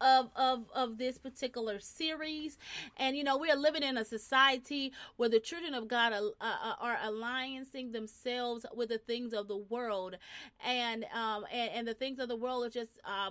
of 0.00 0.30
of 0.36 0.64
of 0.74 0.98
this 0.98 1.18
particular 1.18 1.80
series 1.80 2.56
and 2.96 3.16
you 3.16 3.24
know 3.24 3.36
we 3.36 3.50
are 3.50 3.56
living 3.56 3.82
in 3.82 3.98
a 3.98 4.04
society 4.04 4.92
where 5.16 5.28
the 5.28 5.40
children 5.40 5.74
of 5.74 5.88
god 5.88 6.12
are, 6.12 6.30
uh, 6.40 6.74
are 6.80 6.96
alliancing 6.96 7.92
themselves 7.92 8.64
with 8.74 8.88
the 8.88 8.98
things 8.98 9.32
of 9.32 9.48
the 9.48 9.56
world 9.56 10.16
and 10.64 11.04
um 11.12 11.44
and, 11.52 11.70
and 11.72 11.88
the 11.88 11.94
things 11.94 12.18
of 12.18 12.28
the 12.28 12.36
world 12.36 12.64
are 12.64 12.70
just 12.70 12.98
um 13.04 13.14
uh, 13.24 13.30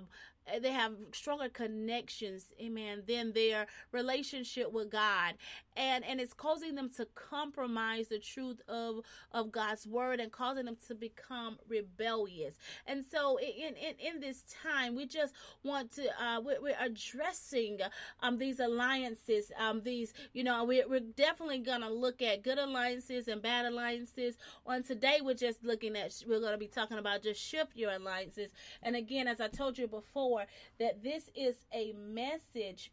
they 0.62 0.72
have 0.72 0.94
stronger 1.14 1.50
connections, 1.50 2.48
amen, 2.62 3.04
than 3.08 3.34
their 3.34 3.68
relationship 3.92 4.72
with 4.72 4.92
God. 4.92 5.36
And 5.78 6.06
and 6.06 6.22
it's 6.22 6.34
causing 6.34 6.76
them 6.76 6.90
to 6.98 7.06
compromise 7.16 8.08
the 8.08 8.20
truth 8.20 8.62
of 8.68 9.02
of 9.32 9.52
God's 9.52 9.86
word 9.86 10.20
and 10.20 10.32
causing 10.32 10.66
them 10.66 10.78
to 10.88 10.96
become 10.96 11.58
rebellious. 11.68 12.56
And 12.86 13.04
so 13.04 13.38
in 13.38 13.76
in, 13.76 13.96
in 14.00 14.22
this 14.22 14.44
time, 14.64 14.96
we 14.96 15.06
just 15.06 15.34
want 15.64 15.92
to 15.94 16.08
uh 16.22 16.40
we're, 16.42 16.62
we're 16.62 16.78
addressing 16.80 17.80
um 18.22 18.38
these 18.38 18.60
alliances, 18.60 19.52
um 19.60 19.82
these, 19.84 20.14
you 20.34 20.44
know, 20.44 20.64
we're, 20.64 20.88
we're 20.88 21.00
definitely 21.02 21.60
gonna 21.60 21.90
look 21.90 22.22
at 22.22 22.44
good 22.44 22.58
alliances 22.58 23.28
and 23.28 23.42
bad 23.42 23.66
alliances. 23.66 24.38
On 24.66 24.82
today, 24.84 25.20
we're 25.22 25.34
just 25.34 25.64
looking 25.64 25.98
at 25.98 26.14
we're 26.28 26.40
gonna 26.40 26.58
be 26.58 26.68
talking 26.68 26.98
about 26.98 27.24
just 27.24 27.42
shift 27.42 27.76
your 27.76 27.92
alliances. 27.92 28.52
And 28.82 28.96
again, 28.96 29.28
as 29.28 29.42
I 29.42 29.48
told 29.50 29.78
you 29.78 29.88
before, 29.88 30.35
that 30.80 31.04
this 31.04 31.30
is 31.36 31.56
a 31.74 31.94
message. 31.94 32.92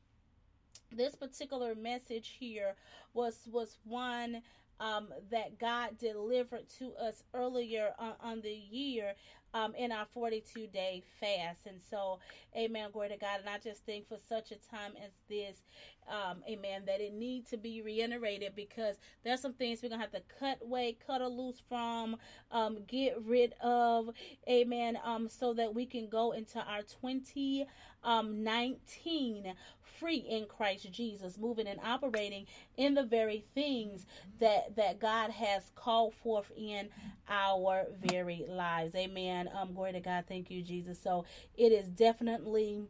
This 0.90 1.14
particular 1.14 1.74
message 1.74 2.36
here 2.38 2.74
was 3.14 3.48
was 3.50 3.78
one 3.84 4.42
um, 4.80 5.08
that 5.30 5.58
God 5.58 5.96
delivered 5.98 6.68
to 6.78 6.92
us 6.94 7.22
earlier 7.34 7.92
on, 7.98 8.14
on 8.20 8.40
the 8.40 8.52
year 8.52 9.14
um, 9.54 9.74
in 9.74 9.92
our 9.92 10.06
42 10.12 10.66
day 10.68 11.02
fast. 11.20 11.66
And 11.66 11.80
so, 11.90 12.18
amen, 12.56 12.90
glory 12.92 13.10
to 13.10 13.16
God. 13.16 13.40
And 13.40 13.48
I 13.48 13.58
just 13.58 13.84
think 13.84 14.08
for 14.08 14.18
such 14.28 14.50
a 14.52 14.56
time 14.56 14.92
as 15.04 15.12
this, 15.28 15.62
um, 16.08 16.42
amen, 16.48 16.82
that 16.86 17.00
it 17.00 17.12
needs 17.14 17.50
to 17.50 17.56
be 17.56 17.82
reiterated 17.82 18.54
because 18.56 18.96
there's 19.24 19.40
some 19.40 19.52
things 19.52 19.82
we're 19.82 19.88
going 19.88 20.00
to 20.00 20.04
have 20.04 20.12
to 20.12 20.22
cut 20.38 20.58
away, 20.62 20.96
cut 21.06 21.20
a 21.20 21.28
loose 21.28 21.62
from, 21.68 22.16
um, 22.50 22.78
get 22.86 23.20
rid 23.24 23.54
of, 23.62 24.10
amen, 24.48 24.98
um, 25.04 25.28
so 25.28 25.54
that 25.54 25.74
we 25.74 25.86
can 25.86 26.08
go 26.08 26.32
into 26.32 26.58
our 26.58 26.82
2019 26.82 27.66
um, 28.04 29.54
free 30.02 30.16
in 30.28 30.46
Christ 30.46 30.90
Jesus, 30.90 31.38
moving 31.38 31.68
and 31.68 31.78
operating 31.84 32.46
in 32.76 32.94
the 32.94 33.04
very 33.04 33.44
things 33.54 34.04
that 34.40 34.74
that 34.76 34.98
God 34.98 35.30
has 35.30 35.70
called 35.76 36.14
forth 36.14 36.50
in 36.56 36.88
our 37.28 37.86
very 38.04 38.44
lives. 38.48 38.94
Amen. 38.96 39.48
Um, 39.54 39.72
glory 39.72 39.92
to 39.92 40.00
God. 40.00 40.24
Thank 40.28 40.50
you, 40.50 40.60
Jesus. 40.62 40.98
So 41.00 41.24
it 41.56 41.70
is 41.70 41.88
definitely 41.88 42.82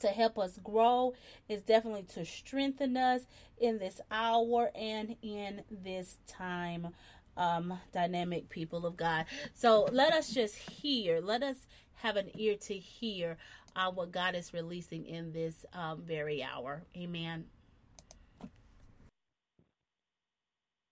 to 0.00 0.08
help 0.08 0.38
us 0.38 0.58
grow. 0.64 1.14
It's 1.48 1.62
definitely 1.62 2.04
to 2.14 2.24
strengthen 2.24 2.96
us 2.96 3.22
in 3.60 3.78
this 3.78 4.00
hour 4.10 4.72
and 4.74 5.14
in 5.22 5.62
this 5.70 6.18
time. 6.26 6.88
Um, 7.34 7.78
dynamic 7.94 8.50
people 8.50 8.84
of 8.84 8.98
God. 8.98 9.24
So 9.54 9.88
let 9.90 10.12
us 10.12 10.34
just 10.34 10.54
hear. 10.54 11.18
Let 11.22 11.42
us 11.42 11.56
have 11.94 12.16
an 12.16 12.30
ear 12.34 12.56
to 12.56 12.74
hear 12.74 13.38
uh, 13.76 13.90
what 13.90 14.12
God 14.12 14.34
is 14.34 14.52
releasing 14.52 15.06
in 15.06 15.32
this 15.32 15.64
um, 15.72 16.02
very 16.02 16.42
hour. 16.42 16.82
Amen. 16.96 17.44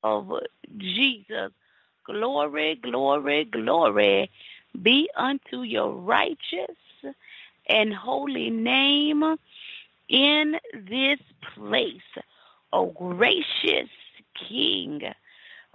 Of 0.03 0.31
Jesus, 0.78 1.53
glory, 2.07 2.76
glory, 2.76 3.45
glory 3.45 4.31
be 4.81 5.11
unto 5.16 5.62
your 5.62 5.93
righteous 5.93 6.76
and 7.68 7.95
holy 7.95 8.51
name 8.51 9.37
in 10.09 10.57
this 10.74 11.18
place. 11.55 12.01
Oh, 12.72 12.87
gracious 12.87 13.91
King. 14.49 15.03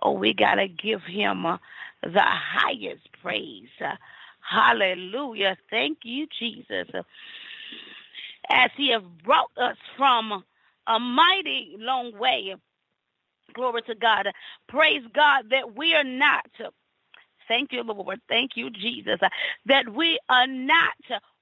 Oh, 0.01 0.11
we 0.11 0.33
got 0.33 0.55
to 0.55 0.67
give 0.67 1.03
him 1.03 1.45
uh, 1.45 1.57
the 2.03 2.21
highest 2.21 3.07
praise. 3.21 3.69
Hallelujah. 4.49 5.57
Thank 5.69 5.99
you, 6.03 6.27
Jesus. 6.39 6.87
As 8.49 8.71
he 8.77 8.91
has 8.91 9.03
brought 9.23 9.51
us 9.57 9.77
from 9.97 10.43
a 10.87 10.99
mighty 10.99 11.75
long 11.79 12.17
way. 12.17 12.55
Glory 13.53 13.81
to 13.83 13.95
God. 13.95 14.27
Praise 14.67 15.03
God 15.13 15.45
that 15.51 15.75
we 15.77 15.93
are 15.95 16.03
not. 16.03 16.45
Thank 17.47 17.71
you, 17.73 17.83
Lord. 17.83 18.19
Thank 18.29 18.51
you, 18.55 18.69
Jesus. 18.69 19.19
That 19.65 19.89
we 19.93 20.19
are 20.29 20.47
not 20.47 20.93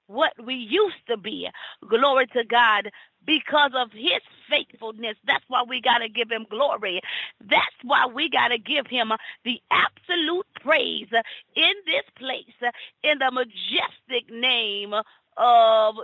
what 0.07 0.33
we 0.43 0.55
used 0.55 1.07
to 1.09 1.17
be. 1.17 1.49
Glory 1.87 2.27
to 2.27 2.43
God 2.45 2.89
because 3.25 3.71
of 3.75 3.91
his 3.91 4.21
faithfulness. 4.49 5.15
That's 5.25 5.43
why 5.47 5.63
we 5.67 5.81
got 5.81 5.99
to 5.99 6.09
give 6.09 6.31
him 6.31 6.45
glory. 6.49 7.01
That's 7.41 7.75
why 7.83 8.07
we 8.07 8.29
got 8.29 8.49
to 8.49 8.57
give 8.57 8.87
him 8.87 9.11
the 9.45 9.61
absolute 9.71 10.47
praise 10.61 11.07
in 11.55 11.73
this 11.85 12.03
place, 12.17 12.71
in 13.03 13.19
the 13.19 13.31
majestic 13.31 14.31
name 14.31 14.93
of 15.37 15.95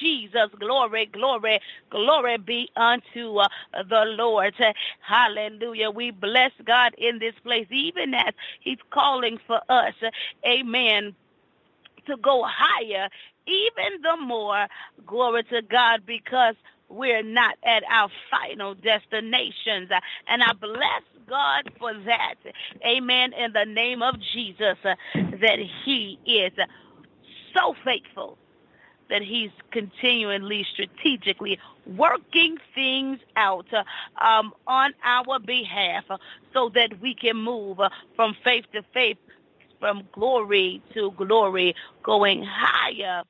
Jesus. 0.00 0.50
Glory, 0.58 1.06
glory, 1.06 1.60
glory 1.90 2.38
be 2.38 2.68
unto 2.76 3.38
uh, 3.38 3.48
the 3.88 4.04
Lord. 4.18 4.54
Hallelujah. 5.00 5.90
We 5.90 6.10
bless 6.10 6.52
God 6.64 6.94
in 6.98 7.18
this 7.18 7.34
place, 7.42 7.66
even 7.70 8.14
as 8.14 8.34
he's 8.60 8.78
calling 8.90 9.38
for 9.46 9.60
us. 9.68 9.94
Amen 10.46 11.14
to 12.06 12.16
go 12.18 12.44
higher 12.46 13.08
even 13.46 14.02
the 14.02 14.16
more. 14.24 14.66
Glory 15.06 15.44
to 15.44 15.62
God 15.62 16.02
because 16.06 16.54
we're 16.88 17.22
not 17.22 17.56
at 17.64 17.82
our 17.90 18.08
final 18.30 18.74
destinations. 18.74 19.90
And 20.28 20.42
I 20.42 20.52
bless 20.54 21.02
God 21.28 21.70
for 21.78 21.92
that. 22.06 22.34
Amen. 22.86 23.32
In 23.32 23.52
the 23.52 23.64
name 23.64 24.02
of 24.02 24.16
Jesus, 24.20 24.78
that 24.84 25.58
He 25.84 26.18
is 26.26 26.52
so 27.56 27.74
faithful 27.84 28.38
that 29.10 29.22
He's 29.22 29.50
continually, 29.70 30.66
strategically 30.72 31.58
working 31.86 32.58
things 32.74 33.18
out 33.36 33.66
um, 34.20 34.52
on 34.66 34.92
our 35.04 35.38
behalf 35.38 36.04
so 36.52 36.70
that 36.74 37.00
we 37.00 37.14
can 37.14 37.36
move 37.36 37.78
from 38.16 38.36
faith 38.44 38.64
to 38.72 38.82
faith, 38.92 39.18
from 39.80 40.04
glory 40.12 40.82
to 40.94 41.12
glory, 41.12 41.74
going 42.02 42.44
higher 42.44 43.22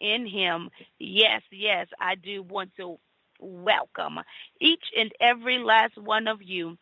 in 0.00 0.26
him. 0.26 0.70
Yes, 0.98 1.42
yes, 1.52 1.88
I 2.00 2.14
do 2.16 2.42
want 2.42 2.72
to 2.78 2.98
welcome 3.40 4.18
each 4.60 4.84
and 4.98 5.12
every 5.20 5.58
last 5.58 5.98
one 5.98 6.28
of 6.28 6.42
you 6.42 6.76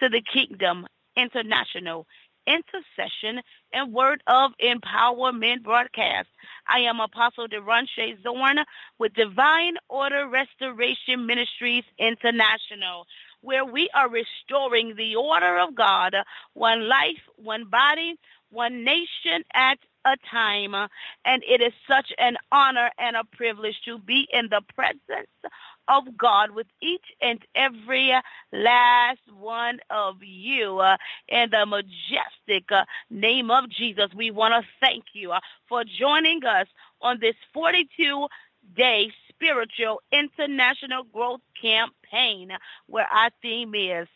to 0.00 0.08
the 0.08 0.22
Kingdom 0.22 0.86
International 1.16 2.06
Intercession 2.46 3.40
and 3.72 3.92
Word 3.92 4.22
of 4.26 4.52
Empowerment 4.62 5.62
broadcast. 5.62 6.28
I 6.68 6.80
am 6.80 7.00
Apostle 7.00 7.48
Deronche 7.48 8.22
Zorn 8.22 8.58
with 8.98 9.14
Divine 9.14 9.74
Order 9.88 10.28
Restoration 10.28 11.26
Ministries 11.26 11.84
International, 11.98 13.06
where 13.42 13.64
we 13.64 13.88
are 13.94 14.10
restoring 14.10 14.94
the 14.96 15.16
order 15.16 15.58
of 15.60 15.74
God, 15.76 16.14
one 16.54 16.88
life, 16.88 17.22
one 17.36 17.66
body, 17.70 18.16
one 18.50 18.84
nation 18.84 19.44
at 19.54 19.78
a 20.04 20.16
time. 20.30 20.74
And 21.24 21.42
it 21.46 21.60
is 21.60 21.72
such 21.88 22.12
an 22.18 22.36
honor 22.52 22.90
and 22.98 23.16
a 23.16 23.24
privilege 23.24 23.80
to 23.84 23.98
be 23.98 24.28
in 24.32 24.48
the 24.48 24.62
presence 24.74 25.28
of 25.88 26.16
God 26.16 26.52
with 26.52 26.66
each 26.80 27.04
and 27.20 27.40
every 27.54 28.12
last 28.52 29.20
one 29.38 29.80
of 29.90 30.16
you. 30.22 30.80
In 31.28 31.50
the 31.50 31.66
majestic 31.66 32.70
uh, 32.70 32.84
name 33.10 33.50
of 33.50 33.68
Jesus, 33.68 34.08
we 34.14 34.30
want 34.30 34.54
to 34.54 34.68
thank 34.80 35.04
you 35.12 35.32
uh, 35.32 35.40
for 35.68 35.84
joining 35.84 36.44
us 36.44 36.66
on 37.02 37.18
this 37.20 37.34
42 37.52 38.26
day 38.76 39.10
spiritual 39.28 40.02
international 40.12 41.04
growth 41.04 41.40
campaign 41.60 42.52
where 42.86 43.06
our 43.06 43.30
theme 43.42 43.74
is 43.74 44.06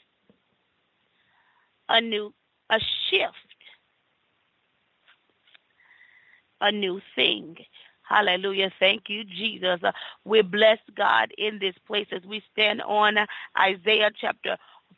a 1.88 2.00
new 2.00 2.32
a 2.70 2.78
shift 3.10 3.43
a 6.60 6.72
new 6.72 7.00
thing. 7.14 7.56
Hallelujah. 8.02 8.70
Thank 8.78 9.08
you, 9.08 9.24
Jesus. 9.24 9.80
Uh, 9.82 9.92
we 10.24 10.42
bless 10.42 10.78
God 10.94 11.32
in 11.38 11.58
this 11.58 11.74
place 11.86 12.06
as 12.12 12.22
we 12.24 12.42
stand 12.52 12.82
on 12.82 13.16
Isaiah 13.58 14.10
chapter 14.20 14.56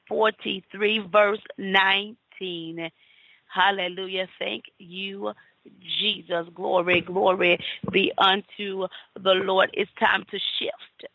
43, 0.08 1.06
verse 1.10 1.40
19. 1.58 2.90
Hallelujah. 3.46 4.28
Thank 4.38 4.64
you, 4.78 5.32
Jesus. 5.98 6.46
Glory, 6.54 7.00
glory 7.00 7.58
be 7.90 8.12
unto 8.18 8.88
the 9.14 9.34
Lord. 9.34 9.70
It's 9.72 9.90
time 9.98 10.24
to 10.30 10.38
shift. 10.58 11.12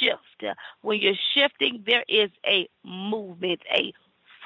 Shift. 0.00 0.56
When 0.82 1.00
you're 1.00 1.14
shifting, 1.34 1.82
there 1.86 2.04
is 2.08 2.30
a 2.46 2.68
movement, 2.84 3.60
a 3.74 3.92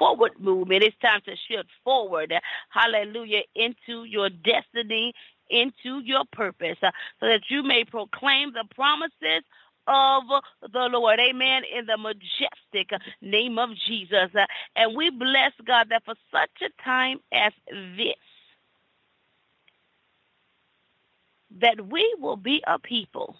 forward 0.01 0.31
movement. 0.39 0.81
It's 0.81 0.97
time 0.99 1.21
to 1.25 1.35
shift 1.47 1.69
forward. 1.83 2.33
Hallelujah. 2.69 3.43
Into 3.53 4.03
your 4.05 4.29
destiny, 4.31 5.13
into 5.47 5.99
your 6.03 6.23
purpose, 6.31 6.77
uh, 6.81 6.89
so 7.19 7.27
that 7.27 7.41
you 7.49 7.61
may 7.61 7.83
proclaim 7.83 8.51
the 8.51 8.65
promises 8.73 9.43
of 9.85 10.23
the 10.73 10.89
Lord. 10.91 11.19
Amen. 11.19 11.61
In 11.77 11.85
the 11.85 11.97
majestic 11.97 12.89
name 13.21 13.59
of 13.59 13.69
Jesus. 13.75 14.29
Uh, 14.33 14.47
and 14.75 14.95
we 14.95 15.11
bless 15.11 15.51
God 15.63 15.89
that 15.89 16.03
for 16.03 16.15
such 16.31 16.49
a 16.63 16.83
time 16.83 17.19
as 17.31 17.53
this, 17.95 18.15
that 21.59 21.91
we 21.91 22.15
will 22.19 22.37
be 22.37 22.63
a 22.65 22.79
people 22.79 23.35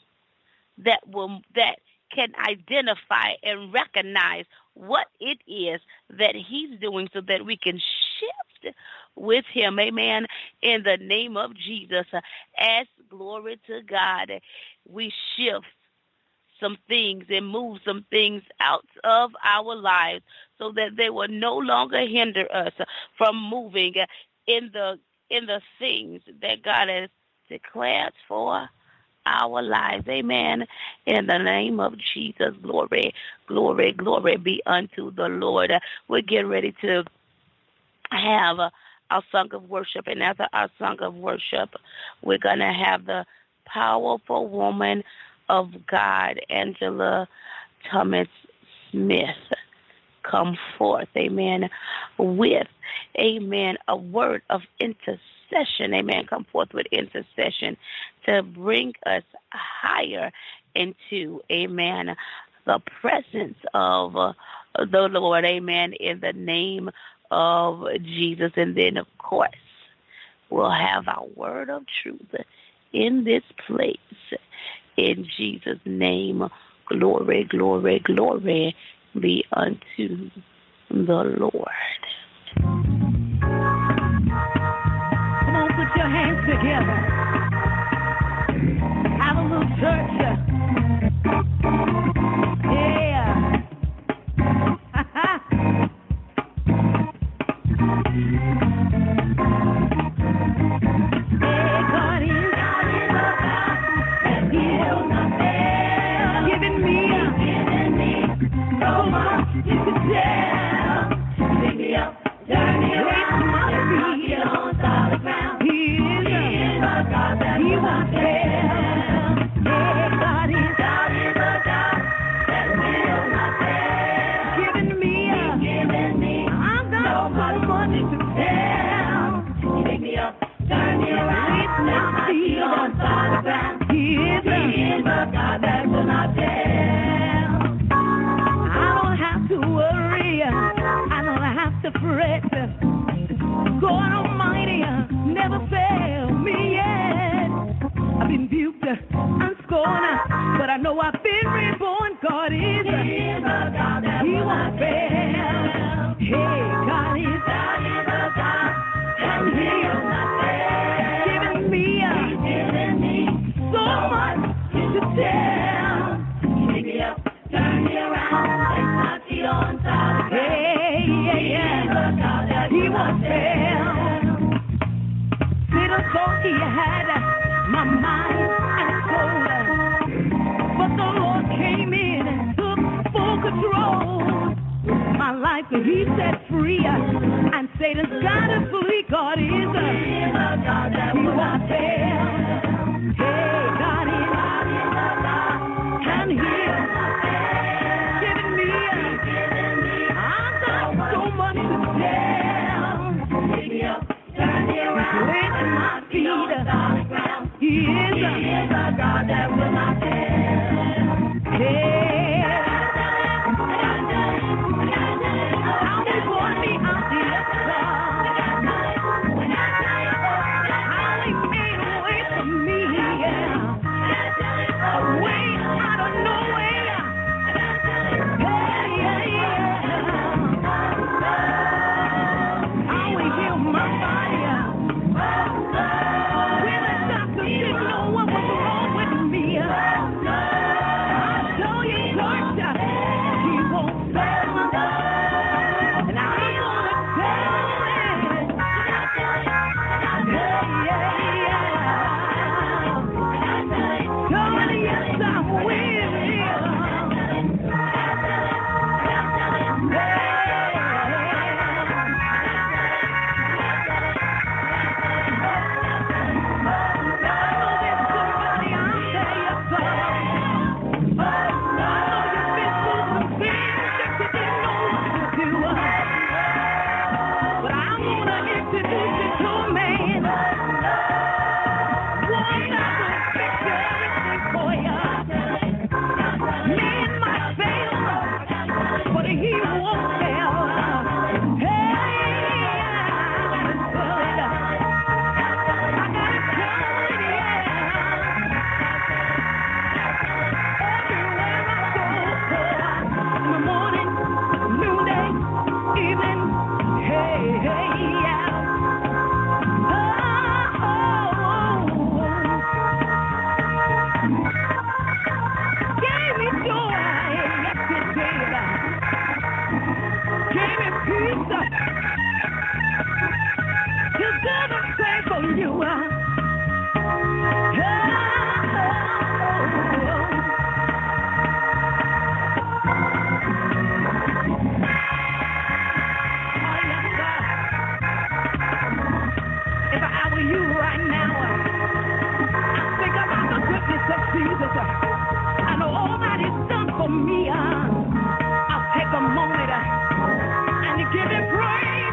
that 0.77 0.99
will 1.07 1.41
that 1.55 1.77
can 2.13 2.33
identify 2.47 3.31
and 3.41 3.73
recognize 3.73 4.45
what 4.73 5.07
it 5.19 5.39
is 5.47 5.81
that 6.17 6.35
he's 6.35 6.79
doing 6.79 7.09
so 7.13 7.21
that 7.21 7.45
we 7.45 7.57
can 7.57 7.77
shift 7.79 8.75
with 9.15 9.45
him. 9.51 9.79
Amen. 9.79 10.27
In 10.61 10.83
the 10.83 10.97
name 10.97 11.37
of 11.37 11.55
Jesus. 11.55 12.05
As 12.57 12.87
glory 13.09 13.59
to 13.67 13.81
God, 13.81 14.31
we 14.87 15.13
shift 15.35 15.65
some 16.59 16.77
things 16.87 17.25
and 17.29 17.47
move 17.47 17.79
some 17.83 18.05
things 18.11 18.43
out 18.59 18.85
of 19.03 19.31
our 19.43 19.75
lives 19.75 20.23
so 20.57 20.71
that 20.73 20.95
they 20.95 21.09
will 21.09 21.27
no 21.27 21.57
longer 21.57 22.05
hinder 22.07 22.47
us 22.53 22.73
from 23.17 23.35
moving 23.35 23.95
in 24.47 24.69
the 24.71 24.99
in 25.29 25.45
the 25.45 25.61
things 25.79 26.21
that 26.41 26.61
God 26.61 26.89
has 26.89 27.09
declared 27.49 28.13
for 28.27 28.69
our 29.25 29.61
lives. 29.61 30.07
Amen. 30.07 30.65
In 31.05 31.27
the 31.27 31.37
name 31.37 31.79
of 31.79 31.95
Jesus, 31.97 32.53
glory, 32.61 33.13
glory, 33.47 33.91
glory 33.93 34.37
be 34.37 34.61
unto 34.65 35.11
the 35.11 35.27
Lord. 35.27 35.71
We're 36.07 36.21
getting 36.21 36.47
ready 36.47 36.73
to 36.81 37.03
have 38.11 38.57
our 39.11 39.23
song 39.31 39.49
of 39.53 39.69
worship. 39.69 40.07
And 40.07 40.23
after 40.23 40.47
our 40.53 40.69
song 40.79 40.97
of 41.01 41.15
worship, 41.15 41.75
we're 42.21 42.37
going 42.37 42.59
to 42.59 42.73
have 42.73 43.05
the 43.05 43.25
powerful 43.65 44.47
woman 44.47 45.03
of 45.49 45.85
God, 45.85 46.39
Angela 46.49 47.27
Thomas 47.89 48.27
Smith, 48.91 49.35
come 50.23 50.57
forth, 50.77 51.09
amen, 51.17 51.69
with, 52.17 52.67
amen, 53.19 53.77
a 53.87 53.95
word 53.95 54.41
of 54.49 54.61
intercession, 54.79 55.19
amen, 55.53 56.25
come 56.27 56.45
forth 56.51 56.73
with 56.73 56.87
intercession 56.91 57.77
to 58.25 58.43
bring 58.43 58.93
us 59.05 59.23
higher 59.51 60.31
into, 60.75 61.41
amen, 61.51 62.15
the 62.65 62.79
presence 63.01 63.57
of 63.73 64.15
uh, 64.15 64.33
the 64.75 65.09
Lord, 65.11 65.45
amen, 65.45 65.93
in 65.93 66.19
the 66.19 66.33
name 66.33 66.89
of 67.29 67.85
Jesus. 68.03 68.51
And 68.55 68.75
then, 68.75 68.97
of 68.97 69.07
course, 69.17 69.51
we'll 70.49 70.69
have 70.69 71.07
our 71.07 71.25
word 71.35 71.69
of 71.69 71.83
truth 72.03 72.35
in 72.93 73.23
this 73.23 73.43
place 73.67 73.97
in 74.97 75.27
Jesus' 75.37 75.79
name. 75.85 76.47
Glory, 76.87 77.45
glory, 77.45 77.99
glory 77.99 78.75
be 79.19 79.45
unto 79.53 80.29
the 80.89 81.49
Lord. 81.53 83.00
Your 86.01 86.09
hands 86.09 86.39
together. 86.49 86.97
Have 89.21 89.37
a 89.37 89.43
little 89.43 89.69
church. 89.77 90.11
Uh, 90.25 90.50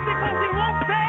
because 0.08 0.36
he 0.42 0.48
won't 0.56 0.80
fail. 0.88 1.07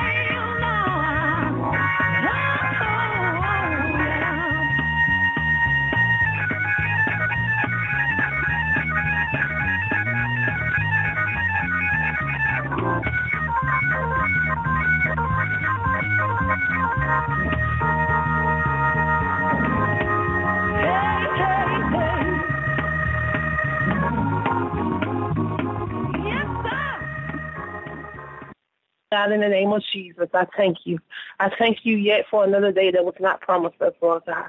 God, 29.30 29.36
in 29.36 29.42
the 29.42 29.50
name 29.50 29.72
of 29.72 29.84
Jesus, 29.92 30.30
I 30.34 30.46
thank 30.58 30.78
you. 30.86 31.00
I 31.40 31.50
thank 31.58 31.80
you 31.84 31.98
yet 31.98 32.26
for 32.30 32.44
another 32.44 32.72
day 32.72 32.92
that 32.92 33.06
was 33.06 33.16
not 33.20 33.42
promised 33.42 33.82
us, 33.82 33.94
Lord 34.02 34.24
God. 34.26 34.48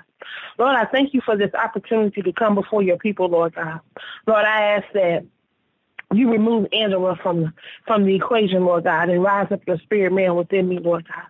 Lord, 0.59 0.77
I 0.77 0.85
thank 0.87 1.15
you 1.15 1.21
for 1.21 1.37
this 1.37 1.53
opportunity 1.55 2.23
to 2.23 2.33
come 2.33 2.55
before 2.55 2.83
your 2.83 2.97
people, 2.97 3.29
Lord 3.29 3.55
God. 3.55 3.81
Lord, 4.27 4.45
I 4.45 4.63
ask 4.63 4.87
that 4.95 5.25
you 6.13 6.31
remove 6.31 6.67
Angela 6.73 7.17
from, 7.23 7.53
from 7.87 8.05
the 8.05 8.15
equation, 8.15 8.65
Lord 8.65 8.85
God, 8.85 9.09
and 9.09 9.23
rise 9.23 9.51
up 9.51 9.61
your 9.67 9.79
spirit 9.79 10.13
man 10.13 10.35
within 10.35 10.69
me, 10.69 10.79
Lord 10.79 11.07
God. 11.07 11.27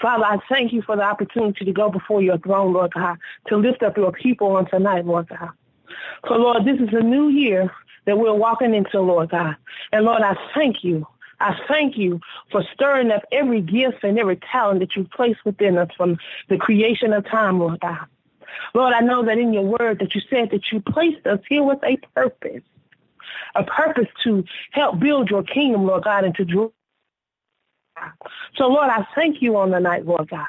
Father, 0.00 0.24
I 0.24 0.38
thank 0.48 0.72
you 0.72 0.82
for 0.82 0.96
the 0.96 1.02
opportunity 1.02 1.64
to 1.64 1.72
go 1.72 1.90
before 1.90 2.22
your 2.22 2.38
throne, 2.38 2.72
Lord 2.72 2.94
God, 2.94 3.18
to 3.48 3.56
lift 3.56 3.82
up 3.82 3.96
your 3.96 4.12
people 4.12 4.56
on 4.56 4.68
tonight, 4.68 5.04
Lord 5.04 5.28
God. 5.28 5.50
So, 6.26 6.34
Lord, 6.34 6.64
this 6.64 6.80
is 6.80 6.92
a 6.92 7.02
new 7.02 7.28
year 7.28 7.70
that 8.06 8.18
we're 8.18 8.34
walking 8.34 8.74
into, 8.74 9.00
Lord 9.00 9.30
God. 9.30 9.56
And, 9.92 10.04
Lord, 10.04 10.22
I 10.22 10.36
thank 10.54 10.82
you. 10.82 11.06
I 11.44 11.54
thank 11.68 11.98
you 11.98 12.20
for 12.50 12.62
stirring 12.72 13.10
up 13.10 13.22
every 13.30 13.60
gift 13.60 14.02
and 14.02 14.18
every 14.18 14.36
talent 14.36 14.80
that 14.80 14.96
you've 14.96 15.10
placed 15.10 15.44
within 15.44 15.76
us 15.76 15.90
from 15.94 16.16
the 16.48 16.56
creation 16.56 17.12
of 17.12 17.26
time, 17.26 17.58
Lord 17.60 17.80
God. 17.80 18.06
Lord, 18.72 18.94
I 18.94 19.00
know 19.00 19.22
that 19.26 19.36
in 19.36 19.52
your 19.52 19.64
word 19.78 19.98
that 19.98 20.14
you 20.14 20.22
said 20.30 20.50
that 20.52 20.72
you 20.72 20.80
placed 20.80 21.26
us 21.26 21.40
here 21.46 21.62
with 21.62 21.80
a 21.84 21.98
purpose, 22.14 22.62
a 23.54 23.62
purpose 23.62 24.08
to 24.22 24.42
help 24.70 24.98
build 24.98 25.28
your 25.28 25.42
kingdom, 25.42 25.84
Lord 25.86 26.04
God, 26.04 26.24
and 26.24 26.34
to 26.36 26.46
draw. 26.46 26.70
So, 28.56 28.68
Lord, 28.68 28.88
I 28.88 29.06
thank 29.14 29.42
you 29.42 29.58
on 29.58 29.70
the 29.70 29.80
night, 29.80 30.06
Lord 30.06 30.30
God. 30.30 30.46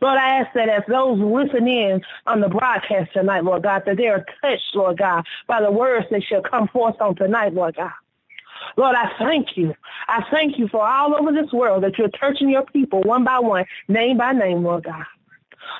Lord, 0.00 0.16
I 0.16 0.38
ask 0.38 0.54
that 0.54 0.70
as 0.70 0.84
those 0.88 1.18
listen 1.18 1.68
in 1.68 2.00
on 2.26 2.40
the 2.40 2.48
broadcast 2.48 3.12
tonight, 3.12 3.44
Lord 3.44 3.62
God, 3.62 3.82
that 3.84 3.98
they 3.98 4.08
are 4.08 4.24
touched, 4.40 4.74
Lord 4.74 4.96
God, 4.96 5.26
by 5.46 5.60
the 5.60 5.70
words 5.70 6.06
that 6.10 6.22
shall 6.22 6.40
come 6.40 6.66
forth 6.68 6.98
on 6.98 7.14
tonight, 7.14 7.52
Lord 7.52 7.76
God. 7.76 7.92
Lord, 8.76 8.96
I 8.96 9.10
thank 9.18 9.56
you. 9.56 9.74
I 10.08 10.24
thank 10.30 10.58
you 10.58 10.68
for 10.68 10.86
all 10.86 11.14
over 11.14 11.32
this 11.32 11.52
world 11.52 11.84
that 11.84 11.98
you're 11.98 12.08
touching 12.08 12.50
your 12.50 12.64
people 12.64 13.02
one 13.02 13.24
by 13.24 13.38
one, 13.38 13.64
name 13.88 14.18
by 14.18 14.32
name, 14.32 14.62
Lord 14.62 14.84
God. 14.84 15.04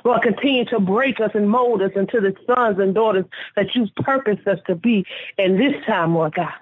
Lord, 0.04 0.22
continue 0.22 0.64
to 0.66 0.80
break 0.80 1.20
us 1.20 1.30
and 1.34 1.48
mold 1.48 1.82
us 1.82 1.92
into 1.96 2.20
the 2.20 2.34
sons 2.46 2.78
and 2.78 2.94
daughters 2.94 3.24
that 3.56 3.74
you've 3.74 3.94
purposed 3.96 4.46
us 4.46 4.58
to 4.66 4.74
be 4.74 5.06
in 5.38 5.56
this 5.56 5.74
time, 5.84 6.14
Lord 6.14 6.34
God. 6.34 6.52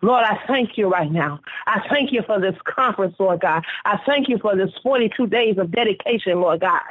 Lord, 0.00 0.24
I 0.24 0.40
thank 0.46 0.76
you 0.76 0.88
right 0.88 1.10
now. 1.10 1.40
I 1.66 1.80
thank 1.88 2.12
you 2.12 2.22
for 2.22 2.40
this 2.40 2.56
conference, 2.64 3.14
Lord 3.18 3.40
God. 3.40 3.64
I 3.84 3.98
thank 4.04 4.28
you 4.28 4.38
for 4.38 4.56
this 4.56 4.70
42 4.82 5.28
days 5.28 5.58
of 5.58 5.70
dedication, 5.70 6.40
Lord 6.40 6.60
God. 6.60 6.82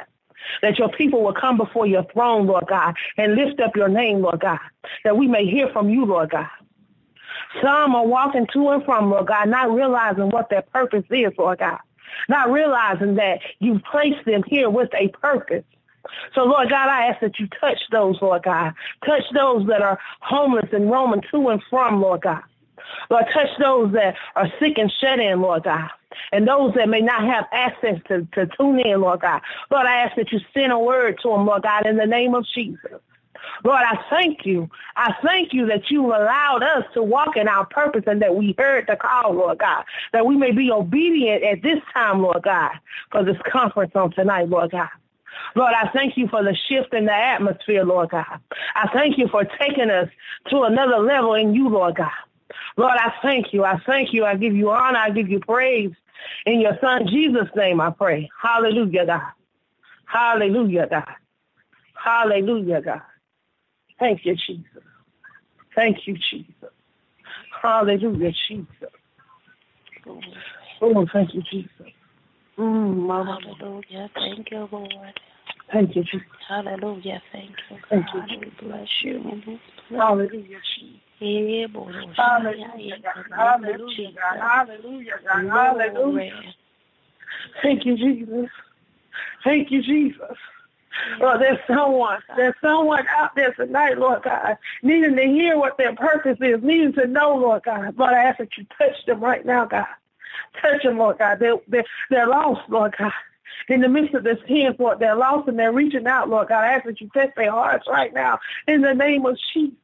That 0.60 0.78
your 0.78 0.88
people 0.88 1.22
will 1.22 1.34
come 1.34 1.56
before 1.56 1.86
your 1.86 2.04
throne, 2.12 2.46
Lord 2.46 2.66
God, 2.66 2.96
and 3.16 3.36
lift 3.36 3.60
up 3.60 3.76
your 3.76 3.88
name, 3.88 4.22
Lord 4.22 4.40
God. 4.40 4.58
That 5.04 5.16
we 5.16 5.28
may 5.28 5.46
hear 5.46 5.68
from 5.68 5.88
you, 5.88 6.04
Lord 6.04 6.30
God. 6.30 6.48
Some 7.60 7.94
are 7.94 8.06
walking 8.06 8.46
to 8.52 8.70
and 8.70 8.84
from, 8.84 9.10
Lord 9.10 9.26
God, 9.26 9.48
not 9.48 9.70
realizing 9.70 10.30
what 10.30 10.48
their 10.48 10.62
purpose 10.62 11.04
is, 11.10 11.32
Lord 11.36 11.58
God. 11.58 11.78
Not 12.28 12.50
realizing 12.50 13.14
that 13.16 13.40
you've 13.58 13.82
placed 13.84 14.24
them 14.24 14.42
here 14.46 14.70
with 14.70 14.90
a 14.94 15.08
purpose. 15.08 15.64
So, 16.34 16.44
Lord 16.44 16.68
God, 16.68 16.88
I 16.88 17.06
ask 17.06 17.20
that 17.20 17.38
you 17.38 17.46
touch 17.60 17.80
those, 17.90 18.20
Lord 18.20 18.42
God. 18.42 18.74
Touch 19.04 19.22
those 19.34 19.66
that 19.68 19.82
are 19.82 19.98
homeless 20.20 20.68
and 20.72 20.90
roaming 20.90 21.22
to 21.30 21.48
and 21.48 21.62
from, 21.70 22.00
Lord 22.00 22.22
God. 22.22 22.42
Lord, 23.10 23.24
touch 23.32 23.48
those 23.58 23.92
that 23.92 24.16
are 24.36 24.48
sick 24.58 24.78
and 24.78 24.92
shut 25.00 25.20
in, 25.20 25.40
Lord 25.40 25.64
God. 25.64 25.88
And 26.30 26.46
those 26.46 26.74
that 26.74 26.88
may 26.88 27.00
not 27.00 27.24
have 27.24 27.46
access 27.52 28.00
to, 28.08 28.26
to 28.32 28.46
tune 28.58 28.80
in, 28.80 29.00
Lord 29.00 29.20
God. 29.20 29.40
Lord, 29.70 29.86
I 29.86 30.02
ask 30.02 30.16
that 30.16 30.32
you 30.32 30.40
send 30.52 30.72
a 30.72 30.78
word 30.78 31.18
to 31.22 31.30
them, 31.30 31.46
Lord 31.46 31.62
God, 31.62 31.86
in 31.86 31.96
the 31.96 32.06
name 32.06 32.34
of 32.34 32.46
Jesus. 32.54 33.00
Lord, 33.64 33.82
I 33.82 33.98
thank 34.10 34.44
you. 34.44 34.68
I 34.96 35.14
thank 35.22 35.52
you 35.52 35.66
that 35.66 35.90
you 35.90 36.06
allowed 36.06 36.62
us 36.62 36.84
to 36.94 37.02
walk 37.02 37.36
in 37.36 37.48
our 37.48 37.66
purpose 37.66 38.04
and 38.06 38.20
that 38.22 38.34
we 38.34 38.54
heard 38.58 38.86
the 38.88 38.96
call, 38.96 39.34
Lord 39.34 39.58
God, 39.58 39.84
that 40.12 40.26
we 40.26 40.36
may 40.36 40.52
be 40.52 40.70
obedient 40.70 41.42
at 41.44 41.62
this 41.62 41.78
time, 41.92 42.22
Lord 42.22 42.42
God, 42.42 42.72
for 43.10 43.24
this 43.24 43.36
conference 43.50 43.92
on 43.94 44.12
tonight, 44.12 44.48
Lord 44.48 44.72
God. 44.72 44.88
Lord, 45.54 45.72
I 45.74 45.88
thank 45.90 46.16
you 46.16 46.28
for 46.28 46.42
the 46.42 46.56
shift 46.68 46.92
in 46.94 47.06
the 47.06 47.14
atmosphere, 47.14 47.84
Lord 47.84 48.10
God. 48.10 48.40
I 48.74 48.88
thank 48.92 49.18
you 49.18 49.28
for 49.28 49.44
taking 49.44 49.90
us 49.90 50.08
to 50.50 50.62
another 50.62 50.98
level 50.98 51.34
in 51.34 51.54
you, 51.54 51.68
Lord 51.68 51.96
God. 51.96 52.10
Lord, 52.76 52.96
I 52.98 53.12
thank 53.22 53.52
you. 53.52 53.64
I 53.64 53.78
thank 53.86 54.12
you. 54.12 54.24
I 54.24 54.36
give 54.36 54.54
you 54.54 54.70
honor. 54.70 54.98
I 54.98 55.10
give 55.10 55.28
you 55.28 55.40
praise. 55.40 55.92
In 56.46 56.60
your 56.60 56.78
son 56.80 57.06
Jesus' 57.08 57.48
name 57.56 57.80
I 57.80 57.90
pray. 57.90 58.30
Hallelujah, 58.40 59.06
God. 59.06 59.22
Hallelujah, 60.06 60.86
God. 60.88 61.14
Hallelujah, 61.94 62.80
God. 62.80 63.02
Thank 64.02 64.26
you, 64.26 64.34
Jesus. 64.34 64.82
Thank 65.76 66.08
you, 66.08 66.18
Jesus. 66.18 66.72
Hallelujah, 67.62 68.32
Jesus. 68.48 68.66
Oh, 70.80 71.06
thank 71.12 71.32
you, 71.34 71.42
Jesus. 71.48 71.86
Mm, 72.58 72.96
mama. 72.96 73.38
Hallelujah. 73.40 74.10
Thank 74.12 74.50
you, 74.50 74.68
Lord. 74.72 75.20
Thank 75.72 75.94
you, 75.94 76.02
Jesus. 76.02 76.26
Hallelujah. 76.48 77.22
Thank 77.30 77.50
you, 77.70 77.76
Thank 77.88 78.06
you, 78.12 78.20
God. 78.22 78.30
We 78.40 78.68
bless 78.68 78.88
you 79.04 79.18
in 79.18 79.42
this. 79.46 79.60
Hallelujah, 79.88 80.58
Jesus. 80.76 81.00
Yeah, 81.20 81.66
boy. 81.68 81.92
Hallelujah, 82.16 82.96
God. 83.04 83.24
Hallelujah, 83.32 84.10
God. 84.16 84.40
Hallelujah, 84.40 85.12
God. 85.24 85.48
Hallelujah. 85.48 86.54
Thank 87.62 87.86
you, 87.86 87.96
Jesus. 87.96 88.50
Thank 89.44 89.70
you, 89.70 89.80
Jesus. 89.80 90.36
Lord, 91.20 91.40
there's 91.40 91.58
someone, 91.66 92.20
there's 92.36 92.54
someone 92.60 93.06
out 93.08 93.34
there 93.34 93.52
tonight, 93.52 93.98
Lord 93.98 94.22
God, 94.22 94.56
needing 94.82 95.16
to 95.16 95.22
hear 95.22 95.56
what 95.58 95.78
their 95.78 95.94
purpose 95.94 96.38
is, 96.40 96.62
needing 96.62 96.92
to 96.94 97.06
know, 97.06 97.36
Lord 97.36 97.62
God. 97.64 97.96
Lord, 97.98 98.12
I 98.12 98.24
ask 98.24 98.38
that 98.38 98.56
you 98.56 98.66
touch 98.78 99.04
them 99.06 99.20
right 99.20 99.44
now, 99.44 99.64
God. 99.64 99.86
Touch 100.60 100.82
them, 100.82 100.98
Lord 100.98 101.18
God. 101.18 101.38
They're, 101.38 101.56
they're, 101.68 101.84
they're 102.10 102.26
lost, 102.26 102.68
Lord 102.68 102.94
God. 102.98 103.12
In 103.68 103.80
the 103.80 103.88
midst 103.88 104.14
of 104.14 104.24
this 104.24 104.38
hand, 104.48 104.76
Lord, 104.78 104.98
they're 104.98 105.14
lost 105.14 105.48
and 105.48 105.58
they're 105.58 105.72
reaching 105.72 106.06
out, 106.06 106.28
Lord 106.28 106.48
God. 106.48 106.64
I 106.64 106.72
ask 106.74 106.84
that 106.86 107.00
you 107.00 107.08
touch 107.14 107.30
their 107.36 107.50
hearts 107.50 107.86
right 107.88 108.12
now 108.12 108.38
in 108.66 108.80
the 108.80 108.94
name 108.94 109.24
of 109.26 109.38
Jesus. 109.52 109.76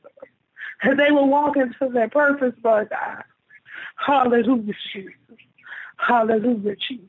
That 0.85 0.97
they 0.97 1.11
will 1.11 1.29
walk 1.29 1.57
into 1.57 1.89
their 1.93 2.09
purpose, 2.09 2.55
Lord 2.63 2.91
God. 2.91 3.25
Hallelujah, 3.97 4.75
Jesus. 4.93 5.13
Hallelujah, 5.97 6.77
Jesus. 6.77 7.07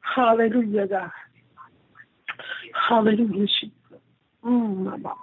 Hallelujah, 0.00 0.86
God. 0.86 1.10
Hallelujah, 2.88 3.46
Jesus. 3.46 3.72
Mm, 4.44 4.84
my 4.84 4.98
God. 4.98 5.16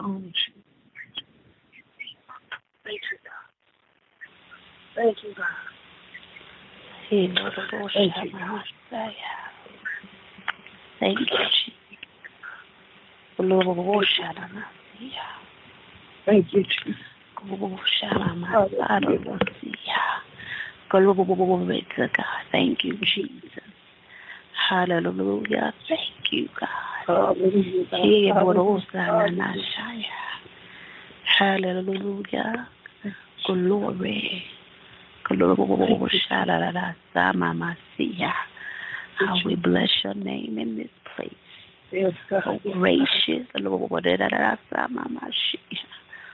Oh, 0.00 0.18
Jesus. 0.20 0.62
Thank 2.84 3.00
you, 3.10 3.18
God. 3.24 3.48
Thank 4.94 5.22
you, 5.22 5.34
God. 5.34 5.46
Hey, 7.10 7.28
Lord, 7.28 7.52
Lord, 7.72 7.92
Thank 7.94 8.16
you. 8.22 8.32
Messiah. 8.32 9.12
Thank 11.00 11.20
you, 11.20 11.26
Jesus. 11.26 11.72
Lord, 13.38 13.66
Lord, 13.66 14.06
Shabbat, 14.06 14.52
Messiah. 14.52 15.28
Thank 16.26 16.52
you, 16.52 16.64
Jesus. 16.64 17.00
Lord, 17.46 17.80
Shabbat, 18.02 18.38
Messiah, 18.38 19.00
Lord, 19.00 19.52
Messiah. 19.62 20.18
Glory 20.90 21.86
to 21.96 22.08
God. 22.08 22.24
Thank 22.50 22.84
you, 22.84 22.96
Jesus. 22.98 23.62
Hallelujah. 24.68 25.72
Thank 25.88 26.32
you, 26.32 26.48
God. 26.58 26.68
Hallelujah, 27.06 27.84
God. 27.90 28.00
Hey, 28.00 28.32
Lord, 28.34 28.56
Hallelujah. 28.56 28.84
Hosanna, 28.92 29.54
Messiah. 29.56 30.28
Hallelujah. 31.38 32.68
Glory. 33.46 34.44
Glory. 35.24 36.08
How 39.18 39.36
we 39.44 39.54
bless 39.56 39.90
your 40.04 40.14
name 40.14 40.58
in 40.58 40.76
this 40.76 40.88
place. 41.16 41.32
Yes, 41.90 42.12
God. 42.28 42.42
Oh, 42.46 42.72
gracious. 42.72 43.46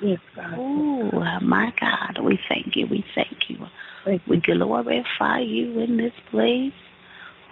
Yes, 0.00 0.18
God. 0.34 0.54
Oh, 0.58 1.10
my 1.40 1.72
God, 1.80 2.18
we 2.24 2.38
thank 2.48 2.74
you. 2.76 2.86
We 2.86 3.04
thank 3.14 3.48
you. 3.48 3.58
Thank 4.04 4.22
you. 4.26 4.30
We 4.30 4.40
glorify 4.40 5.40
you 5.40 5.78
in 5.80 5.96
this 5.96 6.12
place, 6.30 6.72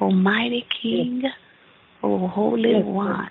Almighty 0.01 0.67
King, 0.83 1.23
O 2.03 2.27
Holy 2.29 2.73
Yes, 2.73 2.85
One. 2.85 3.31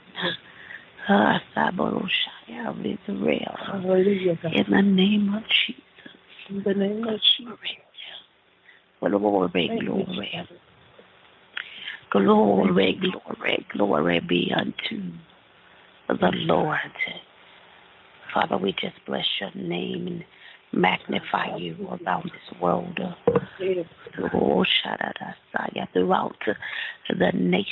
Ah, 1.10 1.34
yes. 1.34 1.42
Hasabaroshaya 1.56 2.70
of 2.70 2.80
Israel. 2.80 3.56
Hallelujah, 3.66 4.38
In 4.54 4.66
the 4.72 4.82
name 4.82 5.34
of 5.34 5.44
Jesus. 5.66 5.82
In 6.50 6.64
the 6.64 6.74
name 6.74 7.04
of 7.08 7.20
Jesus. 7.38 7.58
Glory, 9.00 9.80
glory. 9.80 10.48
Glory, 12.12 13.00
glory, 13.02 13.66
glory 13.72 14.20
be 14.20 14.54
unto 14.56 15.12
the 16.08 16.32
Lord. 16.34 16.78
Father, 18.34 18.58
we 18.58 18.74
just 18.74 18.96
bless 19.08 19.26
your 19.40 19.52
name 19.56 20.24
magnify 20.74 21.56
you 21.58 21.76
around 22.06 22.32
this 22.32 22.62
world. 22.62 23.00
Oh, 24.34 24.64
throughout 25.94 26.36
the 27.10 27.32
nations. 27.34 27.66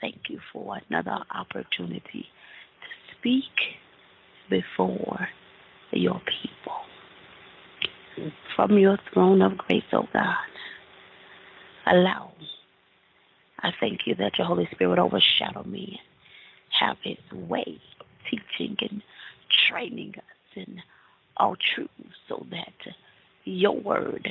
Thank 0.00 0.28
you 0.28 0.40
for 0.52 0.78
another 0.88 1.18
opportunity 1.30 2.26
to 2.80 3.16
speak 3.16 3.78
before 4.50 5.28
your 5.92 6.20
people. 6.20 6.72
From 8.56 8.78
your 8.78 8.98
throne 9.12 9.42
of 9.42 9.56
grace, 9.56 9.84
oh 9.92 10.06
God, 10.12 10.36
allow. 11.86 12.32
I 13.60 13.72
thank 13.78 14.06
you 14.06 14.14
that 14.16 14.38
your 14.38 14.46
Holy 14.46 14.68
Spirit 14.72 14.98
overshadow 14.98 15.62
me 15.64 16.00
and 16.80 16.88
have 16.88 16.96
his 17.02 17.18
way, 17.32 17.80
teaching 18.28 18.76
and 18.80 19.02
training 19.68 20.14
us 20.16 20.56
in 20.56 20.82
all 21.36 21.56
true 21.74 21.88
so 22.28 22.46
that 22.50 22.94
your 23.44 23.78
word 23.78 24.28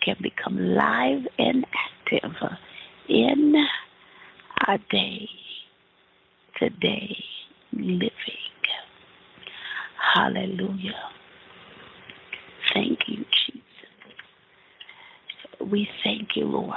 can 0.00 0.16
become 0.22 0.58
live 0.58 1.26
and 1.38 1.66
active 1.74 2.34
in 3.08 3.54
our 4.66 4.78
day 4.90 5.28
today 6.58 7.16
living. 7.72 8.10
Hallelujah. 10.14 10.94
Thank 12.72 13.00
you, 13.08 13.24
Jesus. 13.46 13.62
We 15.60 15.88
thank 16.04 16.36
you, 16.36 16.46
Lord, 16.46 16.72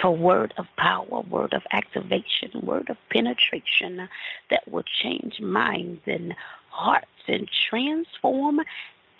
for 0.00 0.14
word 0.16 0.54
of 0.56 0.66
power, 0.76 1.22
word 1.22 1.52
of 1.52 1.62
activation, 1.72 2.50
word 2.62 2.90
of 2.90 2.96
penetration 3.10 4.08
that 4.50 4.70
will 4.70 4.84
change 5.02 5.40
minds 5.40 6.00
and 6.06 6.34
hearts 6.78 7.06
and 7.26 7.48
transform 7.68 8.60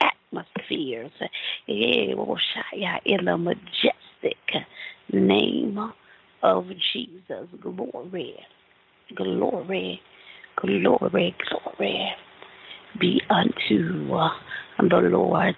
atmospheres. 0.01 1.11
In 1.67 2.15
the 3.25 3.37
majestic 3.37 4.39
name 5.13 5.93
of 6.43 6.67
Jesus. 6.93 7.49
Glory, 7.61 8.37
glory, 9.15 10.01
glory, 10.57 11.35
glory 11.51 12.15
be 13.01 13.21
unto 13.29 14.09
the 14.09 15.09
Lord. 15.11 15.57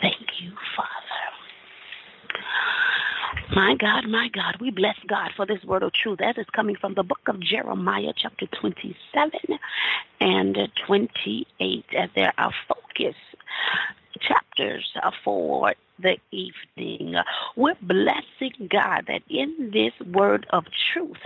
Thank 0.00 0.26
you, 0.40 0.52
Father. 0.76 1.05
My 3.54 3.76
God, 3.76 4.08
my 4.08 4.28
God, 4.28 4.56
we 4.60 4.70
bless 4.70 4.96
God 5.06 5.30
for 5.36 5.46
this 5.46 5.62
word 5.62 5.84
of 5.84 5.92
truth 5.92 6.20
as 6.20 6.36
it's 6.36 6.50
coming 6.50 6.74
from 6.74 6.94
the 6.94 7.04
book 7.04 7.20
of 7.28 7.38
Jeremiah, 7.38 8.12
chapter 8.16 8.46
27 8.46 9.30
and 10.20 10.58
28, 10.86 11.84
as 11.96 12.10
there 12.16 12.32
are 12.38 12.52
focus 12.66 13.14
chapters 14.18 14.92
for 15.22 15.74
the 15.98 16.18
evening. 16.32 17.14
We're 17.54 17.76
blessing 17.80 18.68
God 18.68 19.04
that 19.06 19.22
in 19.28 19.70
this 19.72 19.92
word 20.08 20.46
of 20.50 20.64
truth, 20.92 21.18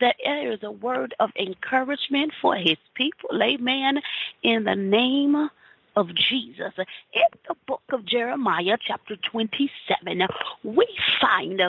that 0.00 0.16
there 0.24 0.52
is 0.52 0.62
a 0.62 0.70
word 0.70 1.14
of 1.20 1.30
encouragement 1.38 2.32
for 2.40 2.56
his 2.56 2.78
people. 2.94 3.42
Amen. 3.42 4.00
In 4.42 4.64
the 4.64 4.76
name 4.76 5.50
of 5.96 6.14
Jesus. 6.14 6.72
In 7.12 7.22
the 7.48 7.54
book 7.66 7.82
of 7.90 8.04
Jeremiah, 8.04 8.76
chapter 8.80 9.16
27, 9.16 10.28
we 10.62 10.86
find 11.20 11.62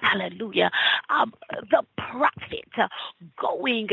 hallelujah, 0.00 0.70
um, 1.10 1.32
the 1.70 1.84
prophet 1.96 2.90
going 3.40 3.88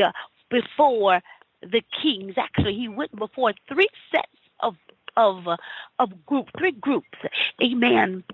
before 0.50 1.20
the 1.62 1.82
kings. 2.02 2.34
Actually, 2.36 2.74
he 2.74 2.88
went 2.88 3.14
before 3.16 3.52
three 3.68 3.88
sets 4.10 4.26
of 4.60 4.76
of 5.16 5.46
of 5.98 6.26
group, 6.26 6.48
three 6.58 6.72
groups. 6.72 7.18
Amen. 7.62 8.24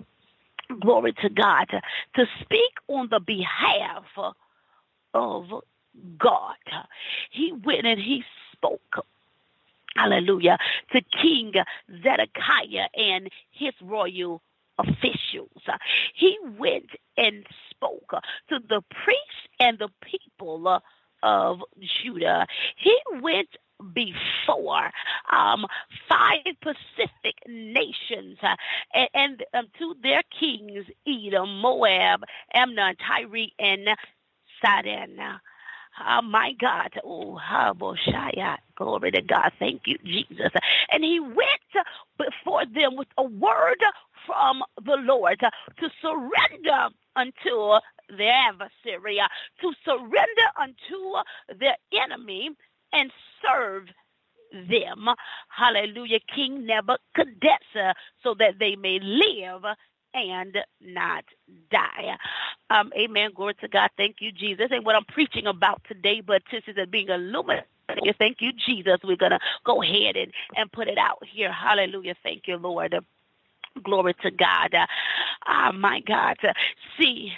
Glory 0.81 1.13
to 1.21 1.29
God 1.29 1.67
to 2.15 2.25
speak 2.41 2.73
on 2.87 3.09
the 3.09 3.19
behalf 3.19 4.05
of 5.13 5.63
God. 6.17 6.55
He 7.31 7.51
went 7.51 7.85
and 7.85 7.99
he 7.99 8.23
spoke 8.53 9.05
hallelujah, 9.95 10.57
to 10.91 11.01
King 11.21 11.53
Zedekiah 12.03 12.87
and 12.95 13.29
his 13.51 13.73
royal 13.81 14.41
officials. 14.79 15.61
He 16.15 16.37
went 16.57 16.89
and 17.17 17.45
spoke 17.69 18.11
to 18.49 18.59
the 18.67 18.81
priests 19.03 19.47
and 19.59 19.77
the 19.79 19.89
people 20.01 20.81
of 21.21 21.59
Judah. 22.01 22.45
He 22.75 22.97
went 23.21 23.49
before 23.93 24.91
um, 25.31 25.65
five 26.07 26.39
Pacific 26.61 27.35
nations 27.47 28.37
uh, 28.41 28.55
and, 28.93 29.09
and 29.13 29.43
um, 29.53 29.67
to 29.79 29.95
their 30.01 30.21
kings, 30.39 30.85
Edom, 31.07 31.59
Moab, 31.59 32.23
Ammon, 32.53 32.95
Tyre, 32.95 33.47
and 33.59 33.89
Sidon. 34.61 35.19
Oh 35.99 36.21
my 36.21 36.53
God. 36.59 36.91
Oh, 37.03 37.39
Haboshaya. 37.43 38.57
Glory 38.75 39.11
to 39.11 39.21
God. 39.21 39.51
Thank 39.59 39.83
you, 39.87 39.97
Jesus. 40.03 40.51
And 40.91 41.03
he 41.03 41.19
went 41.19 41.87
before 42.17 42.65
them 42.65 42.95
with 42.95 43.09
a 43.17 43.23
word 43.23 43.83
from 44.25 44.63
the 44.85 44.97
Lord 44.97 45.39
to 45.39 45.89
surrender 46.01 46.89
unto 47.15 47.79
their 48.17 48.33
adversary, 48.49 49.19
to 49.61 49.73
surrender 49.85 50.47
unto 50.59 51.59
their 51.59 51.77
enemy 51.93 52.51
and 52.93 53.11
serve 53.41 53.87
them. 54.69 55.09
Hallelujah. 55.49 56.19
King 56.33 56.65
Nebuchadnezzar, 56.65 57.95
so 58.23 58.35
that 58.39 58.59
they 58.59 58.75
may 58.75 58.99
live 58.99 59.63
and 60.13 60.57
not 60.81 61.25
die. 61.71 62.17
Um, 62.69 62.91
amen. 62.97 63.31
Glory 63.35 63.55
to 63.61 63.67
God. 63.67 63.89
Thank 63.97 64.17
you, 64.19 64.31
Jesus. 64.31 64.67
And 64.71 64.85
what 64.85 64.95
I'm 64.95 65.05
preaching 65.05 65.47
about 65.47 65.81
today, 65.87 66.21
but 66.21 66.43
this 66.51 66.63
is 66.67 66.75
being 66.89 67.09
illuminated. 67.09 67.67
Thank 68.17 68.37
you, 68.39 68.51
Jesus. 68.53 68.99
We're 69.03 69.17
going 69.17 69.31
to 69.31 69.39
go 69.65 69.81
ahead 69.83 70.15
and, 70.15 70.31
and 70.55 70.71
put 70.71 70.87
it 70.87 70.97
out 70.97 71.21
here. 71.25 71.51
Hallelujah. 71.51 72.15
Thank 72.23 72.47
you, 72.47 72.57
Lord. 72.57 72.95
Glory 73.83 74.13
to 74.21 74.31
God. 74.31 74.75
Uh, 75.45 75.71
my 75.73 75.99
God. 76.01 76.37
See, 76.97 77.33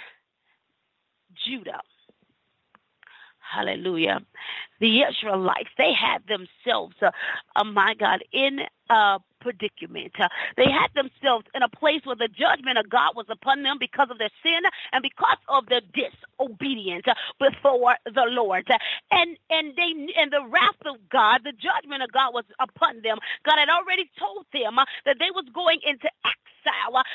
Judah. 1.46 1.80
Hallelujah. 3.56 4.20
The 4.80 5.02
Israelites, 5.02 5.70
they 5.78 5.94
had 5.94 6.20
themselves, 6.28 6.94
uh, 7.00 7.10
uh, 7.56 7.64
my 7.64 7.94
God, 7.94 8.22
in 8.32 8.60
a 8.90 9.18
predicament. 9.40 10.12
Uh, 10.20 10.28
they 10.58 10.70
had 10.70 10.88
themselves 10.94 11.46
in 11.54 11.62
a 11.62 11.68
place 11.68 12.02
where 12.04 12.16
the 12.16 12.28
judgment 12.28 12.76
of 12.76 12.90
God 12.90 13.16
was 13.16 13.24
upon 13.30 13.62
them 13.62 13.78
because 13.80 14.08
of 14.10 14.18
their 14.18 14.30
sin 14.42 14.60
and 14.92 15.02
because 15.02 15.38
of 15.48 15.66
their 15.68 15.80
disobedience 15.94 17.06
before 17.40 17.96
the 18.04 18.26
Lord. 18.28 18.68
And 19.10 19.38
and 19.48 19.74
they 19.74 20.12
and 20.20 20.30
the 20.30 20.44
wrath 20.50 20.82
of 20.84 20.96
God, 21.08 21.40
the 21.44 21.52
judgment 21.52 22.02
of 22.02 22.12
God 22.12 22.34
was 22.34 22.44
upon 22.60 23.00
them. 23.02 23.16
God 23.46 23.58
had 23.58 23.70
already 23.70 24.10
told 24.18 24.44
them 24.52 24.76
that 25.06 25.16
they 25.18 25.30
was 25.32 25.46
going 25.54 25.80
into 25.82 26.10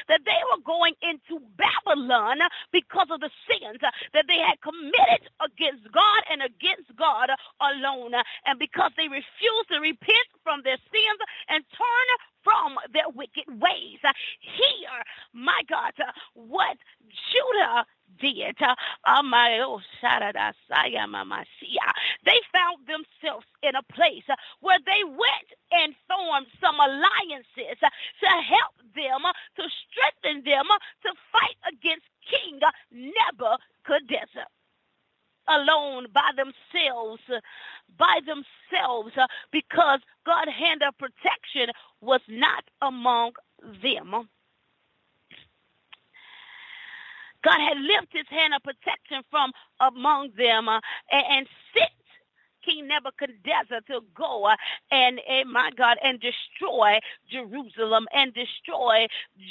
that 0.08 0.22
they 0.26 0.42
were 0.52 0.62
going 0.66 0.94
into 1.02 1.42
Babylon 1.58 2.40
because 2.72 3.08
of 3.12 3.20
the 3.20 3.30
sins 3.48 3.80
that 3.82 4.26
they 4.28 4.40
had 4.40 4.62
committed 4.62 5.30
against 5.40 5.92
God 5.92 6.22
and 6.32 6.42
against 6.42 6.96
God 6.98 7.30
alone. 7.62 8.14
And 8.46 8.60
because 8.60 8.92
they 8.98 9.08
refused 9.08 9.70
to 9.72 9.80
repent 9.80 10.28
from 10.44 10.62
their 10.64 10.78
sins 10.92 11.20
and 11.50 11.64
turn 11.76 12.08
from 12.44 12.78
their 12.94 13.10
wicked 13.14 13.48
ways. 13.48 14.02
Hear, 14.42 14.90
my 15.34 15.62
God, 15.70 15.94
what 16.34 16.78
Judah 17.32 17.86
they 22.26 22.40
found 22.54 22.88
themselves 22.88 23.46
in 23.64 23.76
a 23.76 23.84
place 23.94 24.24
uh, 24.30 24.36
where 24.62 24.80
they 24.86 25.04
went 25.06 25.50
and 25.72 25.96
formed 26.08 26.48
some 26.62 26.76
alliances 26.80 27.78
uh, 27.84 27.90
to 28.22 28.30
help 28.44 28.76
them, 28.96 29.26
uh, 29.26 29.34
to 29.58 29.64
strengthen 29.90 30.44
them 30.44 30.66
to 31.04 31.14
fight 31.32 31.58
against 31.72 32.06
King 32.30 32.60
Nebuchadnezzar 32.92 34.48
alone 35.48 36.08
by 36.14 36.30
themselves, 36.36 37.22
by 37.98 38.20
themselves, 38.26 39.12
uh, 39.18 39.28
because 39.52 40.00
God's 40.26 40.52
hand 40.52 40.84
of 40.84 40.98
protection 40.98 41.74
was 42.02 42.22
not 42.30 42.64
among 42.82 43.34
them. 43.84 44.30
God 47.44 47.60
had 47.60 47.78
lifted 47.78 48.26
his 48.30 48.30
hand 48.30 48.54
of 48.54 48.64
protection 48.64 49.24
from 49.30 49.52
among 49.80 50.32
them 50.38 50.68
uh, 50.68 50.80
and, 51.12 51.26
and 51.30 51.48
sent 51.76 51.92
King 52.64 52.88
Nebuchadnezzar 52.88 53.82
to 53.88 54.02
go 54.16 54.46
uh, 54.46 54.56
and, 54.92 55.20
and, 55.28 55.52
my 55.52 55.72
God, 55.76 55.98
and 56.04 56.20
destroy 56.20 57.00
Jerusalem 57.30 58.08
and 58.14 58.34
destroy 58.34 59.08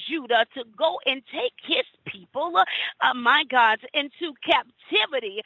Judah, 0.08 0.46
to 0.54 0.64
go 0.76 0.98
and 1.06 1.22
take 1.32 1.52
his 1.62 1.84
people, 2.06 2.56
uh, 2.56 3.14
my 3.14 3.44
God, 3.50 3.78
into 3.94 4.34
captivity 4.44 5.40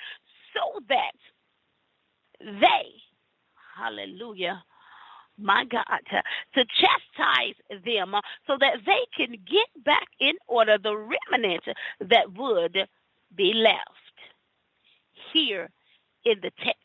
so 0.55 0.81
that 0.89 1.15
they, 2.41 2.93
hallelujah, 3.77 4.63
my 5.39 5.65
God, 5.65 5.85
to, 6.11 6.65
chastise 6.65 7.57
them 7.85 8.15
so 8.47 8.57
that 8.61 8.79
they 8.87 9.07
can 9.17 9.33
get 9.33 9.85
back 9.85 10.07
in 10.21 10.35
order 10.47 10.79
the 10.79 10.97
remnant 10.97 11.65
that 12.01 12.33
would 12.37 12.77
be 13.35 13.53
left. 13.55 13.81
Here 15.33 15.71
in 16.25 16.39
the 16.43 16.53
text, 16.59 16.79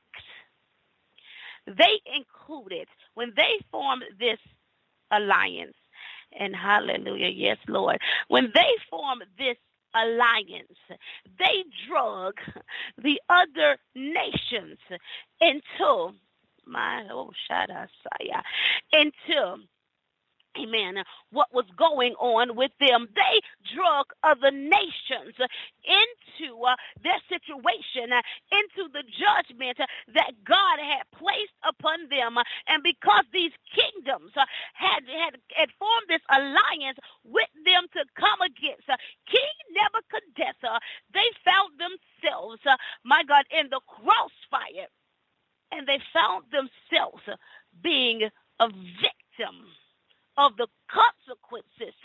they 1.68 2.02
included, 2.16 2.88
when 3.14 3.34
they 3.36 3.60
formed 3.72 4.04
this 4.20 4.40
alliance, 5.12 5.76
and 6.40 6.56
hallelujah, 6.56 7.30
yes, 7.30 7.58
Lord, 7.68 8.00
when 8.28 8.52
they 8.54 8.72
formed 8.90 9.24
this 9.38 9.58
alliance. 9.94 10.78
They 11.38 11.64
drug 11.88 12.36
the 12.98 13.20
other 13.30 13.78
nations 13.96 14.78
into 15.42 16.14
my 16.70 17.08
oh 17.12 17.32
Shadasaya 17.50 18.44
into 18.94 19.58
amen, 20.58 21.04
what 21.32 21.54
was 21.54 21.66
going 21.78 22.14
on 22.16 22.56
with 22.56 22.72
them. 22.80 23.08
They 23.16 23.42
drug 23.76 24.08
other 24.24 24.52
nations 24.52 25.36
into 25.86 26.64
uh, 26.64 26.76
their 27.04 27.20
situation, 27.30 28.12
uh, 28.12 28.22
into 28.52 28.90
the 28.92 29.04
judgment 29.06 29.80
uh, 29.80 29.86
that 30.16 30.34
God 30.44 30.80
had 30.80 31.06
placed 31.16 31.56
upon 31.68 32.10
them. 32.10 32.38
And 32.68 32.84
because 32.84 33.26
these 33.34 33.54
kingdoms 33.76 34.32
uh, 34.36 34.46
had, 34.74 35.04
had, 35.08 35.38
had 35.56 35.70
formed 35.80 36.08
this 36.10 36.24
alliance 36.30 37.00
with 37.24 37.50
them 37.66 37.86
to 37.94 38.06
come 38.20 38.42
against 38.42 38.90
uh, 38.90 38.98
King 39.30 39.56
Nebuchadnezzar, 39.72 40.80
they 41.14 41.30
found 41.46 41.80
themselves, 41.80 42.60
uh, 42.66 42.76
my 43.06 43.24
God, 43.28 43.46
in 43.52 43.70
the 43.70 43.82
found 46.20 46.46
themselves 46.52 47.24
being 47.82 48.24
a 48.60 48.68
victim 48.68 49.56
of 50.38 50.56
the 50.58 50.68
consequences 50.90 51.96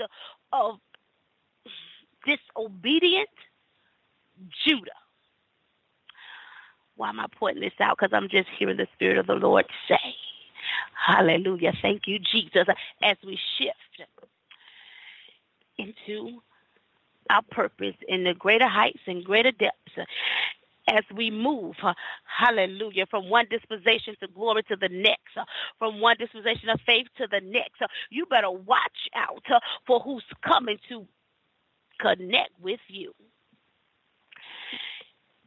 of 0.52 0.76
disobedient 2.26 3.28
Judah. 4.64 4.90
Why 6.96 7.08
am 7.08 7.20
I 7.20 7.26
pointing 7.38 7.62
this 7.62 7.72
out? 7.80 7.96
Because 7.98 8.14
I'm 8.14 8.28
just 8.28 8.48
hearing 8.56 8.76
the 8.76 8.86
Spirit 8.94 9.18
of 9.18 9.26
the 9.26 9.34
Lord 9.34 9.66
say, 9.88 10.14
Hallelujah. 11.06 11.72
Thank 11.82 12.06
you, 12.06 12.18
Jesus, 12.18 12.66
as 13.02 13.16
we 13.26 13.38
shift 13.58 14.08
into 15.76 16.40
our 17.30 17.42
purpose 17.50 17.96
in 18.08 18.24
the 18.24 18.34
greater 18.34 18.68
heights 18.68 19.00
and 19.06 19.24
greater 19.24 19.50
depths 19.50 19.98
as 20.88 21.04
we 21.14 21.30
move, 21.30 21.76
hallelujah, 22.44 23.06
from 23.10 23.30
one 23.30 23.46
dispensation 23.50 24.14
to 24.20 24.28
glory 24.28 24.62
to 24.64 24.76
the 24.76 24.88
next, 24.88 25.36
uh, 25.36 25.44
from 25.78 26.00
one 26.00 26.16
dispensation 26.18 26.68
of 26.68 26.80
faith 26.86 27.06
to 27.18 27.26
the 27.30 27.40
next. 27.40 27.82
Uh, 27.82 27.86
you 28.10 28.26
better 28.26 28.50
watch 28.50 29.08
out 29.14 29.44
for 29.86 30.00
who's 30.00 30.24
coming 30.46 30.78
to 30.88 31.06
connect 32.00 32.52
with 32.60 32.80
you. 32.88 33.12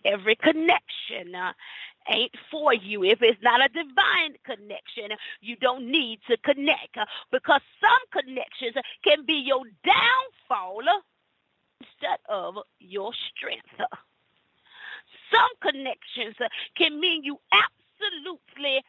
Every 0.05 0.35
connection 0.35 1.35
uh, 1.35 1.53
ain't 2.09 2.35
for 2.51 2.73
you. 2.73 3.03
If 3.03 3.21
it's 3.21 3.41
not 3.43 3.63
a 3.65 3.69
divine 3.69 4.35
connection, 4.45 5.17
you 5.41 5.55
don't 5.57 5.91
need 5.91 6.19
to 6.29 6.37
connect 6.37 6.97
uh, 6.97 7.05
because 7.31 7.61
some 7.81 8.23
connections 8.23 8.75
can 9.03 9.25
be 9.25 9.43
your 9.45 9.63
downfall 9.83 10.81
instead 11.81 12.19
of 12.29 12.55
your 12.79 13.11
strength. 13.35 13.81
Connections 15.67 16.35
uh, 16.41 16.47
can 16.77 16.99
mean 16.99 17.23
you 17.23 17.37
absolutely 17.51 18.83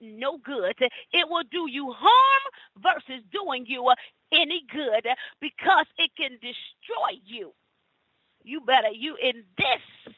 no 0.00 0.38
good. 0.38 0.76
It 0.80 1.28
will 1.28 1.44
do 1.50 1.70
you 1.70 1.92
harm 1.92 2.42
versus 2.78 3.24
doing 3.32 3.66
you 3.66 3.86
uh, 3.88 3.94
any 4.32 4.64
good 4.72 5.06
because 5.40 5.86
it 5.98 6.10
can 6.18 6.32
destroy 6.34 7.20
you. 7.24 7.52
You 8.44 8.60
better, 8.62 8.90
you 8.90 9.16
in 9.22 9.44
this 9.58 10.14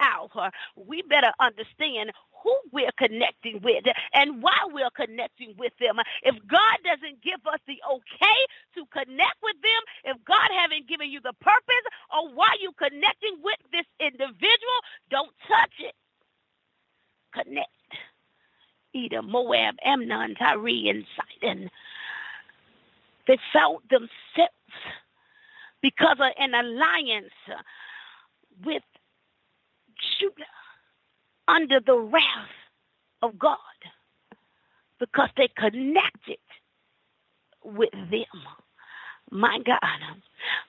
hour, 0.00 0.50
we 0.76 1.02
better 1.02 1.32
understand 1.40 2.12
who 2.42 2.54
we're 2.72 2.92
connecting 2.98 3.60
with 3.62 3.84
and 4.14 4.42
why 4.42 4.56
we're 4.72 4.90
connecting 4.90 5.54
with 5.58 5.72
them. 5.80 5.96
If 6.22 6.36
God 6.46 6.78
doesn't 6.84 7.22
give 7.22 7.40
us 7.46 7.60
the 7.66 7.78
okay 7.90 8.40
to 8.74 8.86
connect 8.92 9.36
with 9.42 9.56
them, 9.62 10.14
if 10.14 10.24
God 10.24 10.48
haven't 10.56 10.88
given 10.88 11.10
you 11.10 11.20
the 11.20 11.34
purpose 11.40 11.86
or 12.14 12.30
why 12.34 12.56
you 12.60 12.72
connecting 12.78 13.36
with 13.42 13.58
this 13.72 13.86
individual, 14.00 14.80
don't 15.10 15.32
touch 15.48 15.74
it. 15.80 15.94
Connect. 17.32 17.68
Edom, 18.94 19.30
Moab, 19.30 19.76
Ammon, 19.84 20.34
Tyre, 20.34 20.66
and 20.66 21.04
Sidon. 21.16 21.70
They 23.26 23.38
felt 23.52 23.88
themselves 23.88 24.10
because 25.80 26.16
of 26.20 26.32
an 26.38 26.54
alliance 26.54 27.32
with 28.64 28.82
Judah 30.18 30.44
under 31.50 31.80
the 31.80 31.98
wrath 31.98 32.24
of 33.22 33.38
God 33.38 33.58
because 34.98 35.30
they 35.36 35.48
connected 35.56 36.38
with 37.64 37.90
them. 37.92 38.42
My 39.30 39.58
God. 39.64 39.80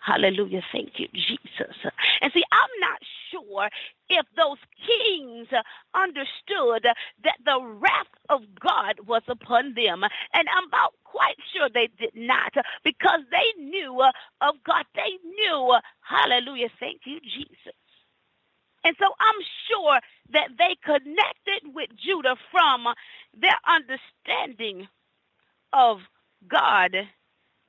Hallelujah. 0.06 0.62
Thank 0.72 1.00
you, 1.00 1.08
Jesus. 1.14 1.76
And 2.22 2.32
see, 2.34 2.44
I'm 2.52 2.80
not 2.80 3.00
sure 3.32 3.70
if 4.10 4.26
those 4.38 4.58
kings 4.86 5.48
understood 5.96 6.84
that 7.24 7.38
the 7.46 7.60
wrath 7.62 8.14
of 8.30 8.42
God 8.60 9.00
was 9.08 9.24
upon 9.28 9.74
them. 9.76 10.04
And 10.34 10.48
I'm 10.56 10.68
about 10.68 10.94
quite 11.04 11.38
sure 11.54 11.70
they 11.74 11.90
did 12.00 12.12
not 12.16 12.54
because 12.84 13.22
they 13.32 13.64
knew 13.64 14.02
of 14.42 14.56
God. 14.66 14.86
They 14.96 15.18
knew, 15.26 15.76
hallelujah, 16.02 16.70
thank 16.80 17.02
you, 17.06 17.20
Jesus. 17.22 17.76
And 18.84 18.96
so 19.00 19.06
I'm 19.20 19.42
sure 19.70 20.00
that 20.34 20.50
they 20.58 20.76
connected 20.84 21.74
with 21.74 21.90
Judah 21.98 22.36
from 22.52 22.88
their 23.40 23.58
understanding 23.68 24.88
of 25.74 26.00
God 26.48 26.96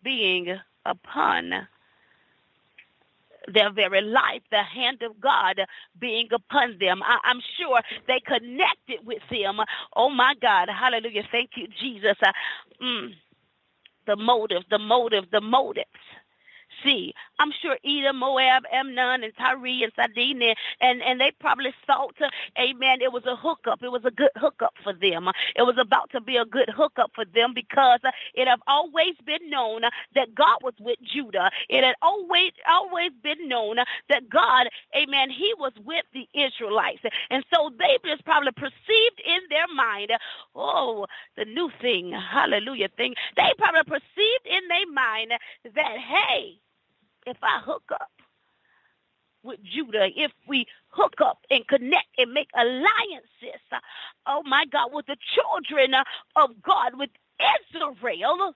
being 0.02 0.56
upon 0.84 1.68
their 3.48 3.72
very 3.72 4.00
life, 4.00 4.42
the 4.50 4.62
hand 4.62 5.02
of 5.02 5.20
God 5.20 5.60
being 5.98 6.28
upon 6.32 6.78
them. 6.78 7.02
I, 7.02 7.18
am 7.30 7.40
sure 7.58 7.80
they 8.06 8.20
connected 8.20 9.04
with 9.04 9.22
them. 9.30 9.58
Oh 9.96 10.10
my 10.10 10.34
God. 10.40 10.68
Hallelujah. 10.68 11.24
Thank 11.30 11.50
you, 11.56 11.66
Jesus. 11.80 12.16
Uh, 12.24 12.32
mm, 12.82 13.14
the 14.06 14.16
motive, 14.16 14.62
the 14.70 14.78
motive, 14.78 15.24
the 15.30 15.40
motives 15.40 15.88
see. 16.84 17.14
I'm 17.42 17.52
sure 17.60 17.76
Edom, 17.84 18.18
Moab, 18.18 18.64
Ammon, 18.72 19.24
and 19.24 19.32
Tyre 19.36 19.66
and 19.66 19.92
Sidon, 19.96 20.54
and, 20.80 21.02
and 21.02 21.20
they 21.20 21.32
probably 21.40 21.74
thought, 21.88 22.16
amen, 22.58 23.02
it 23.02 23.12
was 23.12 23.24
a 23.26 23.36
hookup. 23.36 23.82
It 23.82 23.90
was 23.90 24.04
a 24.04 24.12
good 24.12 24.30
hookup 24.36 24.74
for 24.84 24.92
them. 24.92 25.28
It 25.56 25.62
was 25.62 25.76
about 25.80 26.10
to 26.12 26.20
be 26.20 26.36
a 26.36 26.44
good 26.44 26.70
hookup 26.70 27.10
for 27.16 27.24
them 27.24 27.52
because 27.54 28.00
it 28.34 28.46
have 28.46 28.60
always 28.68 29.16
been 29.26 29.50
known 29.50 29.82
that 30.14 30.34
God 30.36 30.58
was 30.62 30.74
with 30.80 30.98
Judah. 31.02 31.50
It 31.68 31.82
had 31.84 31.96
always, 32.00 32.52
always 32.70 33.10
been 33.24 33.48
known 33.48 33.78
that 34.08 34.30
God, 34.30 34.68
amen, 34.96 35.30
he 35.30 35.52
was 35.58 35.72
with 35.84 36.04
the 36.14 36.28
Israelites. 36.34 37.02
And 37.30 37.44
so 37.52 37.70
they 37.78 37.98
just 38.08 38.24
probably 38.24 38.52
perceived 38.52 39.20
in 39.26 39.40
their 39.50 39.66
mind, 39.74 40.12
oh, 40.54 41.06
the 41.36 41.44
new 41.44 41.70
thing, 41.80 42.12
hallelujah 42.12 42.88
thing. 42.96 43.14
They 43.36 43.50
probably 43.58 43.82
perceived 43.84 44.46
in 44.46 44.68
their 44.68 44.92
mind 44.92 45.32
that, 45.74 45.98
hey, 45.98 46.60
if 47.26 47.36
I 47.42 47.60
hook 47.64 47.84
up 47.92 48.10
with 49.42 49.60
Judah, 49.64 50.08
if 50.16 50.32
we 50.46 50.66
hook 50.88 51.14
up 51.24 51.38
and 51.50 51.66
connect 51.68 52.08
and 52.18 52.32
make 52.32 52.48
alliances, 52.56 53.60
uh, 53.72 53.78
oh 54.26 54.42
my 54.44 54.64
God, 54.72 54.90
with 54.92 55.06
the 55.06 55.16
children 55.34 55.94
uh, 55.94 56.04
of 56.36 56.62
God, 56.62 56.92
with 56.98 57.10
Israel, 57.72 58.54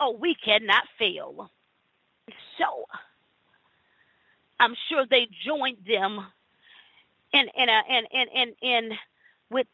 oh, 0.00 0.18
we 0.20 0.34
cannot 0.34 0.84
fail. 0.98 1.50
So, 2.58 2.86
I'm 4.60 4.74
sure 4.88 5.06
they 5.08 5.28
joined 5.44 5.78
them 5.86 6.24
in 7.32 7.46
in 7.56 7.68
a, 7.68 7.82
in 7.90 8.04
in 8.12 8.28
in, 8.34 8.54
in 8.62 8.98
with 9.50 9.66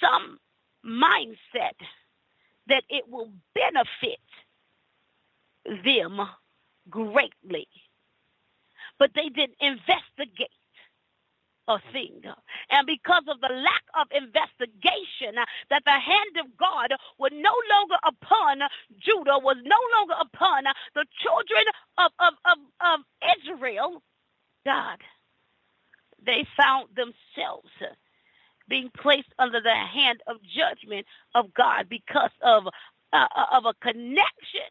some 0.00 0.38
mindset 0.84 1.76
that 2.68 2.84
it 2.88 3.04
will 3.08 3.32
benefit 3.54 4.20
them 5.84 6.20
greatly. 6.90 7.68
But 8.98 9.12
they 9.14 9.28
didn't 9.30 9.56
investigate 9.60 10.50
a 11.68 11.78
thing. 11.92 12.22
And 12.70 12.86
because 12.86 13.24
of 13.28 13.40
the 13.40 13.54
lack 13.54 13.84
of 14.00 14.08
investigation, 14.12 15.38
uh, 15.40 15.46
that 15.70 15.82
the 15.86 15.92
hand 15.92 16.36
of 16.40 16.56
God 16.58 16.90
was 17.18 17.32
no 17.34 17.54
longer 17.72 17.96
upon 18.06 18.60
Judah, 19.00 19.38
was 19.40 19.58
no 19.64 19.78
longer 19.98 20.14
upon 20.20 20.66
uh, 20.68 20.74
the 20.94 21.06
children 21.22 21.64
of, 21.98 22.12
of, 22.20 22.34
of, 22.46 22.58
of 22.80 23.00
Israel. 23.40 24.02
God, 24.66 24.98
they 26.24 26.46
found 26.56 26.88
themselves 26.96 27.70
uh, 27.82 27.86
being 28.68 28.90
placed 28.96 29.32
under 29.38 29.60
the 29.62 29.74
hand 29.74 30.20
of 30.26 30.36
judgment 30.44 31.06
of 31.34 31.54
God 31.54 31.88
because 31.90 32.32
of 32.42 32.64
uh, 33.12 33.26
of 33.52 33.66
a 33.66 33.74
connection 33.82 34.68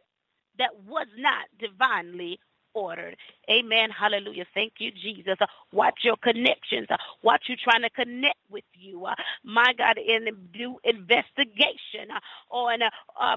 that 0.57 0.71
was 0.87 1.07
not 1.17 1.45
divinely 1.59 2.39
ordered. 2.75 3.15
Amen. 3.49 3.89
Hallelujah. 3.89 4.45
Thank 4.53 4.73
you, 4.79 4.91
Jesus. 4.91 5.37
Uh, 5.39 5.47
watch 5.71 5.99
your 6.03 6.17
connections. 6.17 6.87
Uh, 6.89 6.97
watch 7.23 7.45
you 7.47 7.55
trying 7.55 7.81
to 7.81 7.89
connect 7.89 8.37
with 8.49 8.65
you. 8.73 9.05
Uh, 9.05 9.15
my 9.43 9.73
God, 9.77 9.97
and 9.97 10.29
do 10.51 10.77
investigation 10.83 12.09
on, 12.51 12.79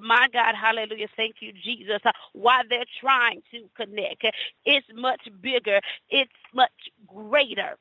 my 0.02 0.26
God, 0.32 0.54
hallelujah. 0.60 1.08
Thank 1.16 1.36
you, 1.40 1.52
Jesus. 1.52 2.00
Why 2.32 2.62
they're 2.68 2.84
trying 3.00 3.42
to 3.52 3.68
connect, 3.76 4.24
it's 4.64 4.86
much 4.94 5.20
bigger, 5.40 5.80
it's 6.10 6.32
much 6.52 6.70
greater. 7.06 7.76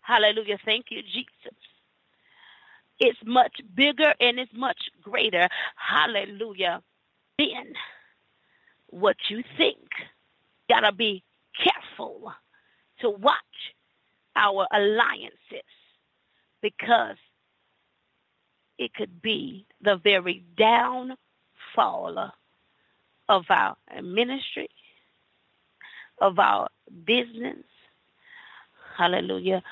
Hallelujah. 0.00 0.58
Thank 0.64 0.86
you, 0.90 1.02
Jesus. 1.02 1.58
It's 2.98 3.18
much 3.24 3.60
bigger 3.74 4.14
and 4.20 4.38
it's 4.38 4.52
much 4.54 4.78
greater. 5.02 5.48
Hallelujah. 5.76 6.82
Then 7.38 7.74
what 8.90 9.16
you 9.28 9.42
think 9.56 9.78
gotta 10.68 10.92
be 10.92 11.22
careful 11.62 12.32
to 13.00 13.10
watch 13.10 13.34
our 14.36 14.66
alliances 14.72 15.64
because 16.62 17.16
it 18.78 18.92
could 18.94 19.22
be 19.22 19.66
the 19.82 19.96
very 19.96 20.44
downfall 20.58 22.32
of 23.28 23.44
our 23.50 23.76
ministry, 24.02 24.68
of 26.20 26.38
our 26.38 26.68
business, 27.06 27.64
hallelujah, 28.96 29.62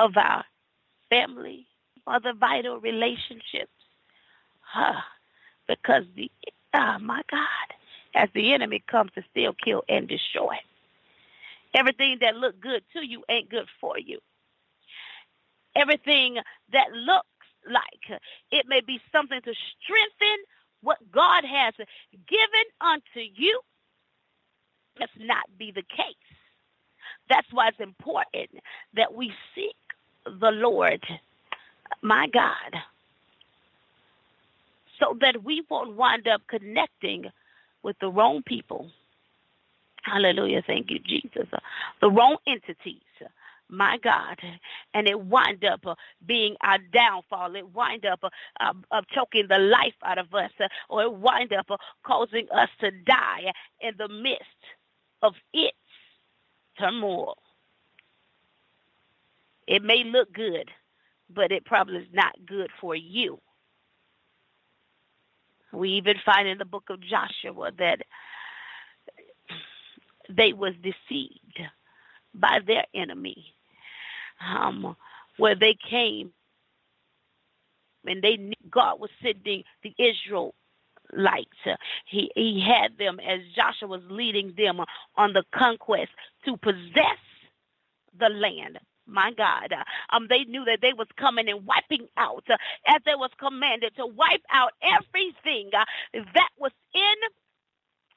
of 0.00 0.16
our 0.16 0.44
family, 1.10 1.66
other 2.06 2.32
vital 2.34 2.80
relationships. 2.80 3.72
Huh. 4.60 5.00
Because 5.68 6.04
the, 6.16 6.30
oh 6.74 6.98
my 7.00 7.22
God, 7.30 7.77
as 8.18 8.28
the 8.34 8.52
enemy 8.52 8.82
comes 8.90 9.12
to 9.14 9.22
steal, 9.30 9.54
kill, 9.54 9.84
and 9.88 10.08
destroy. 10.08 10.56
Everything 11.72 12.18
that 12.20 12.36
look 12.36 12.60
good 12.60 12.82
to 12.92 13.06
you 13.06 13.24
ain't 13.28 13.48
good 13.48 13.68
for 13.80 13.98
you. 13.98 14.18
Everything 15.76 16.38
that 16.72 16.92
looks 16.92 17.28
like 17.70 18.20
it 18.50 18.66
may 18.66 18.80
be 18.80 19.00
something 19.12 19.40
to 19.42 19.54
strengthen 19.80 20.44
what 20.82 20.98
God 21.12 21.44
has 21.44 21.74
given 22.28 22.66
unto 22.80 23.20
you. 23.34 23.60
Must 24.98 25.12
not 25.20 25.44
be 25.56 25.70
the 25.70 25.82
case. 25.82 26.16
That's 27.28 27.46
why 27.52 27.68
it's 27.68 27.80
important 27.80 28.50
that 28.94 29.14
we 29.14 29.32
seek 29.54 29.76
the 30.24 30.50
Lord, 30.50 31.04
my 32.02 32.26
God, 32.26 32.74
so 34.98 35.16
that 35.20 35.44
we 35.44 35.62
won't 35.70 35.94
wind 35.94 36.26
up 36.26 36.42
connecting 36.48 37.26
with 37.82 37.96
the 38.00 38.08
wrong 38.10 38.42
people. 38.42 38.90
Hallelujah. 40.02 40.62
Thank 40.66 40.90
you, 40.90 40.98
Jesus. 40.98 41.48
The 42.00 42.10
wrong 42.10 42.36
entities. 42.46 43.02
My 43.68 43.98
God. 43.98 44.38
And 44.94 45.06
it 45.06 45.20
wind 45.20 45.64
up 45.64 45.86
uh, 45.86 45.94
being 46.26 46.56
our 46.62 46.78
downfall. 46.78 47.54
It 47.54 47.68
wind 47.74 48.06
up 48.06 48.20
uh, 48.24 48.72
uh, 48.90 49.02
choking 49.14 49.46
the 49.48 49.58
life 49.58 49.94
out 50.04 50.18
of 50.18 50.32
us. 50.32 50.50
Uh, 50.58 50.68
or 50.88 51.02
it 51.02 51.12
wind 51.12 51.52
up 51.52 51.70
uh, 51.70 51.76
causing 52.02 52.46
us 52.50 52.70
to 52.80 52.90
die 52.90 53.52
in 53.80 53.94
the 53.98 54.08
midst 54.08 54.44
of 55.22 55.34
its 55.52 55.76
turmoil. 56.78 57.36
It 59.66 59.82
may 59.82 60.02
look 60.04 60.32
good, 60.32 60.70
but 61.28 61.52
it 61.52 61.66
probably 61.66 61.98
is 61.98 62.08
not 62.12 62.34
good 62.46 62.70
for 62.80 62.96
you. 62.96 63.38
We 65.72 65.90
even 65.90 66.16
find 66.24 66.48
in 66.48 66.58
the 66.58 66.64
book 66.64 66.84
of 66.90 67.00
Joshua 67.00 67.72
that 67.78 68.00
they 70.28 70.52
was 70.52 70.74
deceived 70.82 71.60
by 72.34 72.60
their 72.66 72.84
enemy, 72.94 73.54
um, 74.40 74.96
where 75.36 75.54
they 75.54 75.74
came 75.74 76.32
and 78.06 78.22
they 78.22 78.36
knew 78.36 78.54
God 78.70 79.00
was 79.00 79.10
sending 79.22 79.64
the 79.82 79.94
Israelites. 79.98 80.54
He 82.06 82.30
he 82.34 82.60
had 82.60 82.98
them 82.98 83.20
as 83.20 83.40
Joshua 83.54 83.88
was 83.88 84.02
leading 84.08 84.54
them 84.56 84.80
on 85.16 85.32
the 85.32 85.44
conquest 85.52 86.12
to 86.44 86.56
possess 86.56 87.18
the 88.18 88.28
land 88.28 88.78
my 89.08 89.32
God. 89.32 89.74
Um, 90.10 90.26
they 90.28 90.44
knew 90.44 90.64
that 90.66 90.80
they 90.82 90.92
was 90.92 91.08
coming 91.16 91.48
and 91.48 91.66
wiping 91.66 92.08
out 92.16 92.44
uh, 92.50 92.56
as 92.86 93.00
they 93.04 93.14
was 93.14 93.30
commanded 93.38 93.96
to 93.96 94.06
wipe 94.06 94.42
out 94.52 94.72
everything 94.82 95.27
uh, 95.74 95.84
that 96.34 96.50
was 96.58 96.72
in 96.94 97.16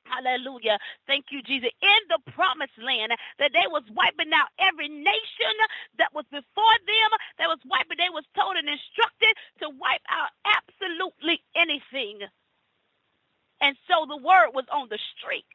Hallelujah. 0.06 0.80
Thank 1.08 1.28
you, 1.32 1.42
Jesus. 1.44 1.70
In 1.82 2.02
the 2.10 2.20
promised 2.34 2.78
land, 2.82 3.14
that 3.40 3.52
they 3.54 3.68
was 3.70 3.84
wiping 3.96 4.34
out 4.34 4.50
every 4.60 4.90
nation 4.90 5.56
that 6.00 6.14
was 6.14 6.26
before 6.32 6.78
them, 6.88 7.12
that 7.40 7.48
was 7.48 7.60
wiping, 7.66 7.98
they 8.00 8.10
was 8.12 8.26
told 8.38 8.58
and 8.58 8.70
instructed 8.70 9.36
to 9.62 9.70
wipe 9.70 10.04
out 10.12 10.32
absolutely 10.46 11.42
anything. 11.56 12.20
And 13.62 13.78
so 13.90 14.06
the 14.08 14.18
word 14.18 14.52
was 14.54 14.66
on 14.74 14.90
the 14.90 15.00
street. 15.18 15.46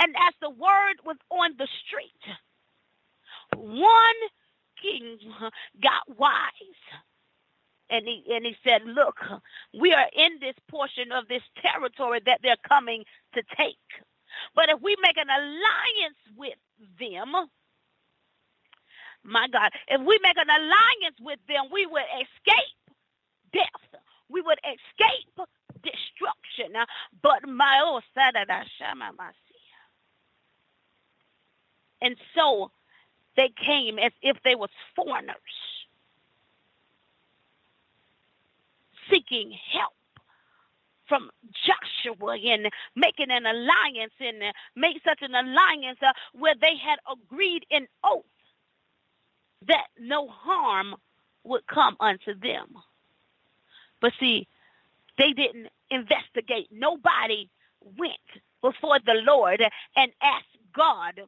And 0.00 0.14
as 0.16 0.34
the 0.42 0.50
word 0.50 0.98
was 1.04 1.16
on 1.30 1.56
the 1.58 1.68
street, 1.86 2.24
one 3.56 4.20
king 4.82 5.18
got 5.82 6.18
wise. 6.18 6.82
And 7.90 8.06
he 8.06 8.24
and 8.34 8.46
he 8.46 8.56
said, 8.64 8.82
Look, 8.86 9.18
we 9.80 9.92
are 9.92 10.08
in 10.16 10.38
this 10.40 10.54
portion 10.68 11.12
of 11.12 11.28
this 11.28 11.42
territory 11.60 12.20
that 12.26 12.40
they're 12.42 12.56
coming 12.68 13.04
to 13.34 13.42
take. 13.56 13.76
But 14.54 14.70
if 14.70 14.80
we 14.82 14.96
make 15.00 15.16
an 15.16 15.28
alliance 15.28 16.20
with 16.36 16.58
them, 16.98 17.32
my 19.24 19.48
God, 19.52 19.70
if 19.88 20.00
we 20.00 20.18
make 20.22 20.36
an 20.36 20.50
alliance 20.50 21.16
with 21.20 21.40
them, 21.48 21.66
we 21.72 21.86
would 21.86 22.04
escape 22.14 22.76
death. 23.52 24.00
We 24.28 24.42
would 24.42 24.58
escape 24.64 25.48
destruction. 25.82 26.74
But 27.22 27.48
my 27.48 27.80
oh, 27.84 28.00
and 32.02 32.16
so 32.36 32.70
they 33.36 33.50
came 33.64 33.98
as 33.98 34.12
if 34.22 34.36
they 34.44 34.54
was 34.54 34.70
foreigners, 34.96 35.36
seeking 39.34 39.56
help 39.72 39.92
from 41.08 41.30
Joshua 41.66 42.36
in 42.36 42.66
making 42.96 43.30
an 43.30 43.44
alliance 43.46 44.12
and 44.20 44.42
make 44.74 44.96
such 45.04 45.20
an 45.22 45.34
alliance 45.34 45.98
uh, 46.02 46.12
where 46.32 46.54
they 46.60 46.76
had 46.76 46.98
agreed 47.10 47.66
in 47.70 47.86
oath 48.02 48.24
that 49.66 49.86
no 49.98 50.28
harm 50.28 50.94
would 51.44 51.66
come 51.66 51.96
unto 52.00 52.34
them. 52.38 52.74
But 54.00 54.12
see, 54.18 54.48
they 55.18 55.32
didn't 55.32 55.68
investigate. 55.90 56.68
Nobody 56.70 57.50
went 57.98 58.12
before 58.62 58.98
the 59.04 59.20
Lord 59.26 59.62
and 59.96 60.12
asked 60.22 60.46
God, 60.74 61.20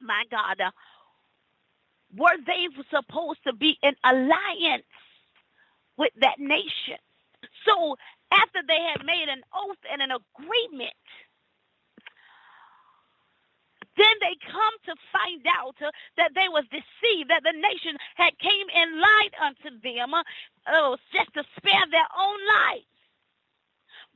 my 0.00 0.24
God, 0.30 0.60
uh, 0.60 0.70
were 2.16 2.36
they 2.46 2.66
supposed 2.90 3.38
to 3.46 3.52
be 3.52 3.78
in 3.82 3.94
alliance 4.04 4.84
with 5.98 6.12
that 6.20 6.38
nation? 6.38 6.98
So 7.66 7.96
after 8.32 8.60
they 8.66 8.80
had 8.80 9.04
made 9.06 9.28
an 9.28 9.42
oath 9.54 9.80
and 9.92 10.02
an 10.02 10.10
agreement, 10.12 10.94
then 13.96 14.16
they 14.20 14.36
come 14.50 14.74
to 14.86 14.94
find 15.12 15.42
out 15.58 15.76
uh, 15.82 15.90
that 16.16 16.32
they 16.34 16.48
was 16.48 16.64
deceived, 16.70 17.30
that 17.30 17.42
the 17.44 17.52
nation 17.52 17.96
had 18.16 18.38
came 18.38 18.66
and 18.74 19.00
lied 19.00 19.34
unto 19.40 19.70
them 19.82 20.14
uh, 20.14 20.96
just 21.12 21.34
to 21.34 21.44
spare 21.56 21.86
their 21.90 22.08
own 22.18 22.38
lives. 22.46 22.86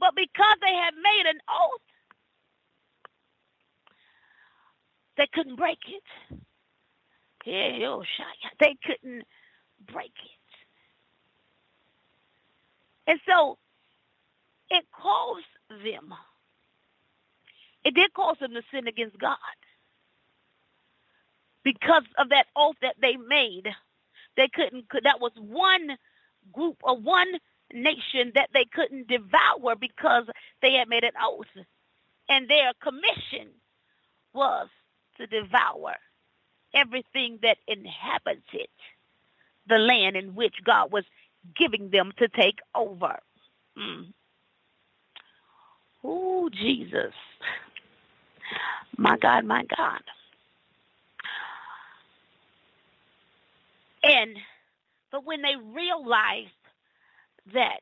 But 0.00 0.14
because 0.16 0.56
they 0.62 0.74
had 0.74 0.94
made 0.96 1.26
an 1.28 1.40
oath, 1.48 1.82
they 5.16 5.28
couldn't 5.32 5.56
break 5.56 5.78
it. 5.88 6.04
They 8.60 8.76
couldn't 8.84 9.24
break 9.92 10.12
it. 10.24 10.35
And 13.06 13.20
so 13.28 13.58
it 14.70 14.84
caused 14.92 15.46
them, 15.84 16.12
it 17.84 17.94
did 17.94 18.12
cause 18.14 18.36
them 18.40 18.52
to 18.54 18.62
sin 18.72 18.88
against 18.88 19.18
God. 19.18 19.36
Because 21.64 22.04
of 22.18 22.30
that 22.30 22.46
oath 22.56 22.76
that 22.82 22.96
they 23.00 23.16
made, 23.16 23.68
they 24.36 24.48
couldn't, 24.48 24.86
that 25.04 25.20
was 25.20 25.32
one 25.36 25.96
group 26.52 26.76
or 26.82 26.96
one 26.98 27.32
nation 27.72 28.32
that 28.34 28.50
they 28.54 28.64
couldn't 28.64 29.08
devour 29.08 29.76
because 29.78 30.24
they 30.62 30.74
had 30.74 30.88
made 30.88 31.04
an 31.04 31.12
oath. 31.22 31.46
And 32.28 32.48
their 32.48 32.72
commission 32.82 33.50
was 34.34 34.68
to 35.18 35.26
devour 35.26 35.96
everything 36.74 37.38
that 37.42 37.58
inhabited 37.66 38.68
the 39.68 39.78
land 39.78 40.16
in 40.16 40.34
which 40.34 40.56
God 40.64 40.92
was 40.92 41.04
giving 41.56 41.90
them 41.90 42.12
to 42.18 42.28
take 42.28 42.58
over. 42.74 43.18
Mm. 43.78 44.12
Oh, 46.04 46.48
Jesus. 46.50 47.12
My 48.96 49.16
God, 49.18 49.44
my 49.44 49.64
God. 49.76 50.00
And 54.02 54.36
but 55.10 55.24
when 55.24 55.42
they 55.42 55.56
realized 55.56 56.50
that 57.52 57.80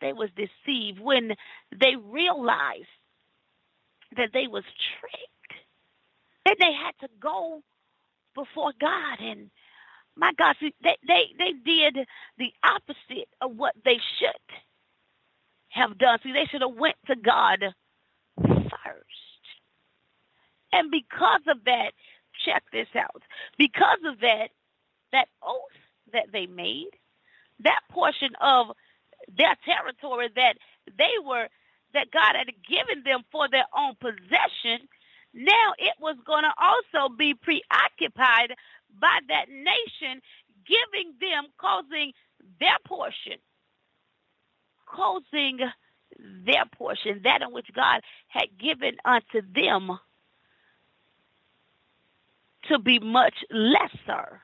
they 0.00 0.12
was 0.12 0.30
deceived, 0.36 1.00
when 1.00 1.32
they 1.78 1.96
realized 1.96 2.86
that 4.16 4.30
they 4.32 4.46
was 4.46 4.64
tricked, 5.00 5.60
then 6.46 6.54
they 6.58 6.72
had 6.72 6.92
to 7.00 7.08
go 7.20 7.62
before 8.34 8.72
God 8.80 9.20
and 9.20 9.50
my 10.16 10.32
God, 10.38 10.56
see, 10.60 10.74
they, 10.82 10.96
they, 11.06 11.28
they 11.38 11.52
did 11.64 12.06
the 12.38 12.52
opposite 12.64 13.28
of 13.40 13.56
what 13.56 13.74
they 13.84 13.98
should 14.18 14.56
have 15.70 15.98
done. 15.98 16.18
See, 16.22 16.32
they 16.32 16.46
should 16.50 16.62
have 16.62 16.74
went 16.74 16.96
to 17.06 17.16
God 17.16 17.64
first. 18.38 19.42
And 20.72 20.90
because 20.90 21.42
of 21.48 21.64
that, 21.64 21.92
check 22.44 22.62
this 22.72 22.88
out. 22.96 23.22
Because 23.58 23.98
of 24.06 24.20
that, 24.20 24.48
that 25.12 25.28
oath 25.42 25.58
that 26.12 26.26
they 26.32 26.46
made, 26.46 26.90
that 27.60 27.80
portion 27.90 28.30
of 28.40 28.68
their 29.36 29.54
territory 29.64 30.28
that 30.36 30.56
they 30.98 31.12
were, 31.24 31.48
that 31.94 32.10
God 32.10 32.34
had 32.36 32.48
given 32.68 33.04
them 33.04 33.22
for 33.30 33.48
their 33.48 33.66
own 33.76 33.94
possession, 34.00 34.88
now 35.34 35.72
it 35.78 35.94
was 36.00 36.16
going 36.26 36.44
to 36.44 36.52
also 36.58 37.14
be 37.14 37.34
preoccupied 37.34 38.54
by 38.98 39.18
that 39.28 39.46
nation, 39.48 40.20
giving 40.66 41.14
them, 41.20 41.46
causing 41.58 42.12
their 42.60 42.78
portion, 42.86 43.38
causing 44.86 45.58
their 46.44 46.64
portion, 46.76 47.20
that 47.24 47.42
in 47.42 47.52
which 47.52 47.68
God 47.74 48.00
had 48.28 48.48
given 48.58 48.96
unto 49.04 49.42
them 49.54 49.98
to 52.64 52.78
be 52.78 52.98
much 52.98 53.44
lesser. 53.50 54.40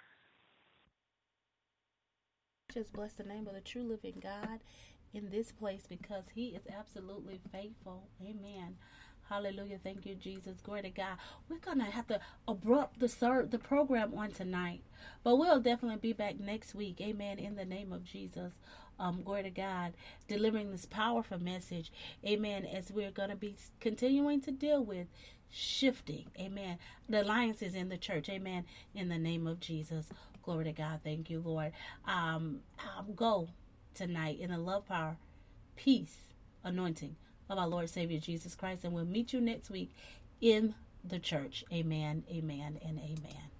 Just 2.73 2.93
bless 2.93 3.15
the 3.15 3.25
name 3.25 3.47
of 3.47 3.55
the 3.55 3.61
true 3.61 3.85
living 3.85 4.21
God 4.23 4.61
in 5.15 5.31
this 5.31 5.53
place 5.53 5.87
because 5.89 6.25
he 6.35 6.49
is 6.49 6.63
absolutely 6.77 7.41
faithful. 7.51 8.09
Amen. 8.23 8.77
Hallelujah. 9.29 9.79
Thank 9.83 10.07
you, 10.07 10.15
Jesus. 10.15 10.61
Glory 10.63 10.83
to 10.83 10.91
God. 10.91 11.19
We're 11.49 11.59
going 11.59 11.79
to 11.79 11.85
have 11.85 12.07
to 12.07 12.21
abrupt 12.47 12.99
the 12.99 13.09
serve, 13.09 13.51
the 13.51 13.59
program 13.59 14.15
on 14.15 14.31
tonight, 14.31 14.81
but 15.23 15.37
we'll 15.37 15.61
definitely 15.61 15.99
be 15.99 16.15
back 16.15 16.41
next 16.41 16.75
week. 16.75 17.01
Amen. 17.01 17.39
In 17.39 17.57
the 17.57 17.67
name 17.67 17.93
of 17.93 18.05
Jesus. 18.05 18.55
Um, 18.99 19.23
glory 19.23 19.45
to 19.45 19.51
God, 19.51 19.93
delivering 20.27 20.73
this 20.73 20.87
powerful 20.87 21.39
message. 21.39 21.93
Amen. 22.27 22.65
As 22.65 22.91
we're 22.91 23.11
going 23.11 23.29
to 23.29 23.37
be 23.37 23.55
continuing 23.81 24.41
to 24.41 24.51
deal 24.51 24.83
with 24.83 25.07
shifting. 25.51 26.27
Amen. 26.39 26.79
The 27.09 27.23
alliances 27.23 27.75
in 27.75 27.91
the 27.91 27.99
church. 27.99 28.29
Amen. 28.29 28.65
In 28.95 29.09
the 29.09 29.19
name 29.19 29.47
of 29.47 29.61
Jesus. 29.61 30.07
Glory 30.43 30.65
to 30.65 30.73
God. 30.73 31.01
Thank 31.05 31.29
you, 31.29 31.43
Lord. 31.45 31.73
Um, 32.07 32.61
um 32.81 33.15
go 33.15 33.49
tonight 33.95 34.41
in 34.41 34.51
the 34.51 34.59
love, 34.59 34.89
power, 34.89 35.19
peace, 35.77 36.17
anointing 36.65 37.17
of 37.49 37.59
our 37.59 37.69
Lord 37.69 37.89
Savior 37.89 38.19
Jesus 38.19 38.55
Christ. 38.55 38.85
And 38.85 38.93
we'll 38.93 39.05
meet 39.05 39.33
you 39.33 39.41
next 39.41 39.71
week 39.71 39.95
in 40.41 40.75
the 41.05 41.19
church. 41.19 41.65
Amen, 41.73 42.25
amen, 42.31 42.79
and 42.85 42.99
amen. 42.99 43.58